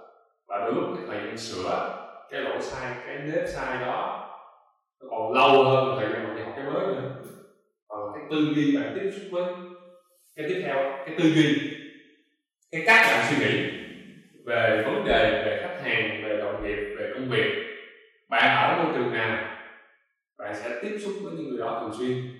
Và 0.49 0.59
đôi 0.59 0.73
lúc 0.73 0.85
cái 0.97 1.07
thời 1.09 1.27
gian 1.27 1.39
sửa, 1.39 2.01
cái 2.31 2.41
lỗi 2.41 2.61
sai, 2.61 2.95
cái 3.07 3.17
nếp 3.19 3.49
sai 3.49 3.79
đó 3.87 4.14
còn 5.11 5.33
lâu 5.33 5.65
hơn 5.65 5.97
thời 6.01 6.13
gian 6.13 6.35
mình 6.35 6.45
học 6.45 6.55
cái 6.57 6.65
mới 6.65 6.87
nữa. 6.87 7.11
Còn 7.89 8.13
cái 8.15 8.23
tư 8.31 8.37
duy 8.55 8.77
bạn 8.77 8.93
tiếp 8.95 9.11
xúc 9.13 9.23
với. 9.33 9.45
Cái 10.37 10.47
tiếp 10.49 10.63
theo, 10.65 10.77
cái 11.07 11.15
tư 11.19 11.25
duy. 11.25 11.71
Cái 12.73 12.83
cách 12.87 13.07
bạn 13.07 13.25
suy 13.29 13.47
nghĩ 13.47 13.71
về 14.47 14.83
vấn 14.87 15.05
đề, 15.05 15.43
về 15.45 15.59
khách 15.63 15.83
hàng, 15.83 16.23
về 16.25 16.37
đồng 16.37 16.63
nghiệp, 16.63 16.95
về 16.99 17.11
công 17.15 17.29
việc. 17.31 17.53
Bạn 18.29 18.57
ở 18.57 18.85
môi 18.85 18.93
trường 18.95 19.13
nào, 19.13 19.39
bạn 20.39 20.55
sẽ 20.55 20.71
tiếp 20.83 20.99
xúc 21.05 21.13
với 21.23 21.33
những 21.33 21.49
người 21.49 21.59
đó 21.59 21.79
thường 21.81 21.99
xuyên. 21.99 22.39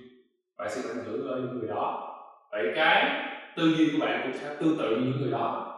Bạn 0.59 0.71
sẽ 0.71 0.81
ảnh 0.91 1.05
hưởng 1.05 1.31
lên 1.31 1.45
những 1.45 1.59
người 1.59 1.69
đó. 1.69 2.11
Vậy 2.51 2.73
cái 2.77 3.11
tư 3.57 3.75
duy 3.77 3.91
của 3.93 4.07
bạn 4.07 4.21
cũng 4.23 4.33
sẽ 4.33 4.57
tương 4.61 4.79
tự 4.79 4.91
như 4.91 5.07
những 5.07 5.21
người 5.21 5.33
đó. 5.33 5.71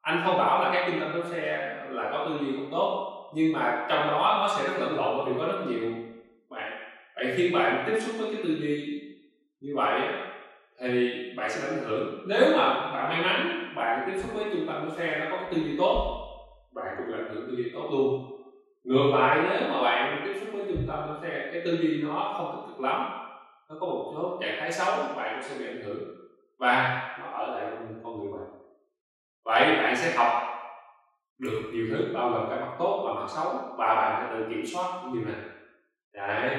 Anh 0.00 0.22
không 0.24 0.38
bảo 0.38 0.62
là 0.62 0.70
các 0.74 0.86
trung 0.86 1.00
tâm 1.00 1.12
đỗ 1.14 1.22
xe 1.30 1.74
là 1.90 2.08
có 2.12 2.26
tư 2.28 2.44
duy 2.44 2.52
không 2.56 2.68
tốt, 2.70 3.14
nhưng 3.34 3.52
mà 3.52 3.86
trong 3.88 4.06
đó 4.08 4.36
nó 4.40 4.56
sẽ 4.58 4.68
rất 4.68 4.80
lẫn 4.80 4.96
lộn 4.96 5.16
bởi 5.16 5.34
vì 5.34 5.40
có 5.40 5.46
rất 5.46 5.58
nhiều 5.68 5.92
vậy 7.18 7.34
khi 7.36 7.50
bạn 7.54 7.84
tiếp 7.86 8.00
xúc 8.00 8.14
với 8.18 8.34
cái 8.34 8.42
tư 8.44 8.56
duy 8.60 9.00
như 9.60 9.72
vậy 9.76 10.00
thì 10.80 11.10
bạn 11.36 11.50
sẽ 11.50 11.68
ảnh 11.68 11.84
hưởng. 11.84 12.24
Nếu 12.28 12.56
mà 12.56 12.90
bạn 12.92 13.08
may 13.08 13.22
mắn, 13.22 13.72
bạn 13.76 14.04
tiếp 14.06 14.18
xúc 14.22 14.30
với 14.34 14.44
trung 14.52 14.66
tâm 14.66 14.86
của 14.86 14.94
xe 14.94 15.18
nó 15.18 15.26
có 15.30 15.36
cái 15.36 15.48
tư 15.50 15.60
duy 15.60 15.76
tốt, 15.78 16.24
bạn 16.74 16.86
cũng 16.96 17.14
ảnh 17.14 17.28
hưởng 17.34 17.46
tư 17.46 17.56
duy 17.56 17.70
tốt 17.74 17.88
luôn. 17.90 18.34
Ngược 18.84 19.10
lại, 19.18 19.38
nếu 19.42 19.70
mà 19.70 19.82
bạn 19.82 20.22
tiếp 20.24 20.34
xúc 20.40 20.48
với 20.52 20.64
trung 20.68 20.84
tâm 20.88 20.98
của 21.08 21.16
xe, 21.22 21.50
cái 21.52 21.62
tư 21.64 21.76
duy 21.76 22.02
nó 22.02 22.34
không 22.36 22.56
tích 22.56 22.72
cực 22.72 22.80
lắm, 22.80 23.10
nó 23.70 23.76
có 23.80 23.86
một 23.86 24.12
số 24.14 24.38
trạng 24.40 24.56
thái 24.60 24.72
xấu, 24.72 25.14
bạn 25.16 25.34
cũng 25.34 25.42
sẽ 25.42 25.58
bị 25.58 25.66
ảnh 25.66 25.82
hưởng 25.84 25.98
và 26.58 27.02
nó 27.20 27.30
ở 27.30 27.54
lại 27.54 27.72
con 28.04 28.20
người 28.20 28.32
bạn. 28.32 28.48
Vậy 29.44 29.76
bạn 29.76 29.96
sẽ 29.96 30.16
học 30.16 30.32
được 31.38 31.62
nhiều 31.72 31.86
thứ, 31.90 32.12
bao 32.14 32.30
gồm 32.30 32.50
cả 32.50 32.56
mặt 32.56 32.76
tốt 32.78 33.02
và 33.06 33.20
mặt 33.20 33.26
xấu, 33.28 33.52
và 33.78 33.94
bạn 33.94 34.26
phải 34.28 34.38
tự 34.38 34.46
kiểm 34.50 34.66
soát 34.66 35.02
những 35.04 35.14
điều 35.14 35.24
này 35.24 35.42
đấy 36.12 36.58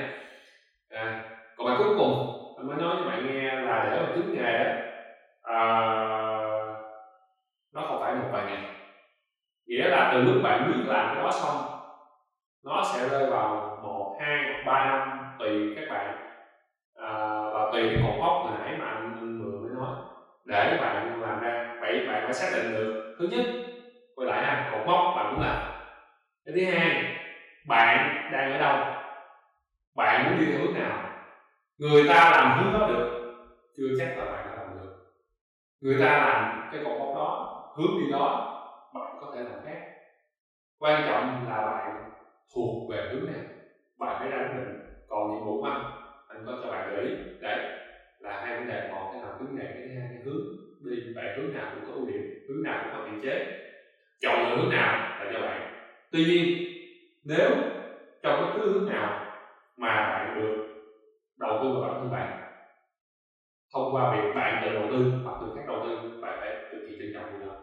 à, 0.89 1.13
còn 1.55 1.65
bài 1.65 1.75
cuối 1.77 1.89
cùng 1.89 2.21
anh 2.55 2.67
mới 2.67 2.77
nói 2.77 2.95
với 2.95 3.03
bạn 3.03 3.21
nghe 3.23 3.57
là 3.57 3.79
để 3.79 3.99
mà 3.99 4.07
chứng 4.07 4.31
nghề 4.31 4.57
á 4.57 4.69
à, 5.41 5.55
nó 7.71 7.83
không 7.83 7.97
phải 7.97 8.13
một 8.13 8.27
vài 8.29 8.43
ngày 8.43 8.63
nghĩa 9.65 9.87
là 9.87 10.03
từ 10.09 10.21
lúc 10.21 10.37
bạn 10.41 10.63
biết 10.63 10.79
làm 10.83 11.09
cái 11.09 11.15
đó 11.17 11.31
xong 11.31 11.61
nó 12.63 12.81
sẽ 12.83 13.05
rơi 13.05 13.25
vào 13.25 13.73
một 13.81 14.05
hai 14.11 14.43
hoặc 14.43 14.57
ba 14.61 14.81
năm 14.81 15.23
tùy 15.37 15.69
các 15.75 15.85
bạn. 15.87 16.11
À, 16.93 17.05
và 17.51 17.63
tùy 17.71 17.87
cái 17.87 17.97
cột 17.99 18.13
mốc 18.17 18.33
hồi 18.41 18.51
nãy 18.51 18.73
mà 18.73 18.85
anh 18.85 19.35
vừa 19.39 19.57
mới 19.57 19.71
nói. 19.71 19.91
Để 20.45 20.75
bạn 20.77 21.19
làm 21.19 21.39
ra 21.39 21.73
vậy 21.79 22.01
bạn 22.05 22.21
phải 22.23 22.33
xác 22.33 22.51
định 22.51 22.71
được. 22.71 22.89
Thứ 23.19 23.25
nhất 23.25 23.43
quay 24.15 24.25
lại 24.25 24.41
ha 24.41 24.59
cột 24.67 24.81
mốc 24.85 25.01
bạn 25.13 25.27
muốn 25.29 25.39
làm. 25.39 25.57
Cái 26.45 26.53
thứ 26.55 26.63
hai 26.65 26.99
bạn 27.63 28.09
đang 28.27 28.49
ở 28.49 28.57
đâu? 28.57 28.81
Bạn 29.99 30.25
muốn 30.25 30.37
đi 30.39 30.45
theo 30.51 30.59
hướng 30.59 30.73
nào? 30.73 30.99
Người 31.79 32.03
ta 32.09 32.31
làm 32.31 32.59
hướng 32.59 32.73
đó 32.73 32.85
được, 32.87 33.05
chưa 33.77 33.91
chắc 33.99 34.17
là 34.17 34.25
bạn 34.25 34.45
đã 34.47 34.53
làm 34.55 34.75
được. 34.77 34.89
Người 35.81 35.97
ta 36.01 36.17
làm 36.17 36.69
cái 36.71 36.81
cột 36.83 36.99
mốc 36.99 37.15
đó, 37.15 37.31
hướng 37.77 37.97
đi 37.99 38.09
đó, 38.09 38.27
bạn 38.95 39.15
có 39.21 39.27
thể 39.35 39.41
làm 39.43 39.57
khác. 39.65 39.79
Quan 40.79 41.03
trọng 41.05 41.45
là 41.47 41.61
bạn 41.61 41.99
thuộc 42.55 42.89
về 42.89 43.03
hướng 43.11 43.25
nào 43.27 43.41
bạn 43.99 44.17
phải 44.19 44.29
ra 44.29 44.41
định 44.53 44.73
còn 45.07 45.31
nhiệm 45.31 45.43
vụ 45.43 45.61
anh 45.63 45.79
anh 46.27 46.43
có 46.45 46.55
cho 46.61 46.69
bạn 46.69 46.87
gợi 46.89 47.03
ý. 47.03 47.11
Đấy, 47.41 47.59
là 48.19 48.39
hai 48.43 48.55
vấn 48.55 48.67
đề. 48.67 48.83
Một 48.91 49.09
cái 49.11 49.19
làm 49.21 49.33
hướng 49.39 49.55
này, 49.55 49.71
cái 49.75 49.83
hai 49.95 50.07
cái 50.11 50.19
hướng 50.25 50.41
đi. 50.79 51.03
Bạn 51.15 51.31
hướng 51.35 51.51
nào 51.51 51.69
cũng 51.73 51.83
có 51.83 51.93
ưu 51.93 52.05
điểm, 52.05 52.21
hướng 52.49 52.63
nào 52.63 52.77
cũng 52.81 52.91
có 52.91 52.99
hạn 53.05 53.17
chế. 53.21 53.41
Chọn 54.21 54.41
lựa 54.43 54.55
hướng 54.55 54.69
nào 54.69 54.95
là 55.19 55.27
cho 55.31 55.39
bạn. 55.39 55.61
Tuy 56.11 56.25
nhiên, 56.25 56.47
nếu 57.23 57.51
trong 58.23 58.39
bất 58.39 58.47
cứ 58.53 58.69
hướng 58.69 58.85
nào 58.85 59.13
mà 59.79 59.93
bạn 60.11 60.41
được 60.41 60.55
đầu 61.37 61.59
tư 61.61 61.67
vào 61.73 61.81
bản 61.81 61.99
thân 62.01 62.11
bạn. 62.11 62.29
Thông 63.73 63.93
qua 63.93 64.03
việc 64.13 64.27
bạn 64.35 64.63
tự 64.65 64.73
đầu 64.73 64.87
tư 64.91 65.21
hoặc 65.23 65.35
người 65.41 65.51
khác 65.55 65.63
đầu 65.67 65.79
tư, 65.83 66.19
bạn 66.21 66.33
phải 66.41 66.49
cực 66.71 66.81
kỳ 66.87 66.93
trân 66.99 67.09
trọng 67.13 67.27
điều 67.31 67.39
đó. 67.49 67.53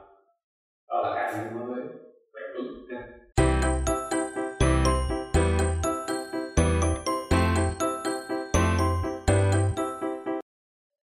Đó 0.89 0.97
là 1.03 1.11
cái 1.17 1.25
anh 1.35 1.59
muốn 1.59 1.69
bạn 2.35 2.45
ứng 2.55 2.89
nha. 2.91 3.01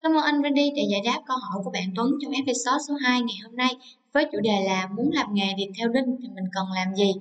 Cảm 0.04 0.12
ơn 0.18 0.24
anh 0.24 0.42
Randy 0.44 0.70
đã 0.78 0.84
giải 0.92 1.02
đáp 1.06 1.22
câu 1.28 1.38
hỏi 1.38 1.62
của 1.64 1.72
bạn 1.72 1.94
Tuấn 1.96 2.12
trong 2.22 2.32
episode 2.32 2.84
số 2.88 2.94
2 3.02 3.22
ngày 3.22 3.38
hôm 3.44 3.56
nay 3.56 3.76
với 4.14 4.26
chủ 4.32 4.40
đề 4.44 4.64
là 4.68 4.88
muốn 4.96 5.10
làm 5.14 5.34
nghề 5.34 5.54
điệp 5.58 5.72
theo 5.78 5.90
linh 5.90 6.18
thì 6.22 6.30
mình 6.36 6.46
cần 6.54 6.66
làm 6.76 6.96
gì? 6.96 7.14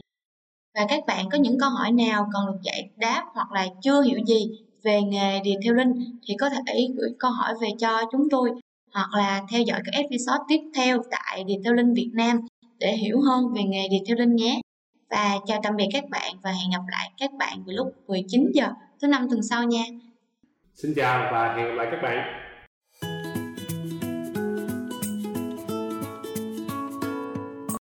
Và 0.75 0.87
các 0.89 1.01
bạn 1.07 1.29
có 1.33 1.39
những 1.39 1.59
câu 1.61 1.71
hỏi 1.71 1.93
nào 1.93 2.29
cần 2.33 2.47
được 2.47 2.59
giải 2.63 2.91
đáp 2.97 3.25
hoặc 3.35 3.53
là 3.53 3.67
chưa 3.83 4.03
hiểu 4.03 4.19
gì 4.27 4.51
về 4.83 5.03
nghề 5.03 5.41
điệp 5.41 5.57
theo 5.65 5.75
linh 5.75 5.93
thì 6.27 6.35
có 6.41 6.51
thể 6.51 6.89
gửi 6.97 7.11
câu 7.19 7.31
hỏi 7.31 7.55
về 7.61 7.69
cho 7.79 8.03
chúng 8.13 8.31
tôi 8.31 8.51
hoặc 8.93 9.09
là 9.13 9.43
theo 9.51 9.63
dõi 9.63 9.81
các 9.85 9.93
episode 9.93 10.45
tiếp 10.49 10.61
theo 10.77 11.03
tại 11.11 11.45
Điệp 11.45 11.59
theo 11.65 11.73
linh 11.73 11.95
Việt 11.95 12.11
Nam 12.15 12.41
để 12.79 12.93
hiểu 12.93 13.21
hơn 13.21 13.55
về 13.55 13.63
nghề 13.63 13.89
điệp 13.89 14.01
theo 14.09 14.17
linh 14.17 14.37
nhé. 14.37 14.61
Và 15.11 15.37
chào 15.47 15.61
tạm 15.63 15.77
biệt 15.77 15.89
các 15.93 16.05
bạn 16.11 16.35
và 16.43 16.51
hẹn 16.51 16.71
gặp 16.73 16.83
lại 16.89 17.11
các 17.19 17.31
bạn 17.39 17.63
vào 17.67 17.77
lúc 17.77 17.93
19 18.07 18.51
giờ 18.55 18.69
thứ 19.03 19.09
năm 19.09 19.27
tuần 19.31 19.43
sau 19.43 19.65
nha. 19.65 19.83
Xin 20.75 20.93
chào 20.97 21.29
và 21.33 21.55
hẹn 21.55 21.67
gặp 21.67 21.75
lại 21.75 21.89
các 21.91 22.03
bạn. 22.03 22.40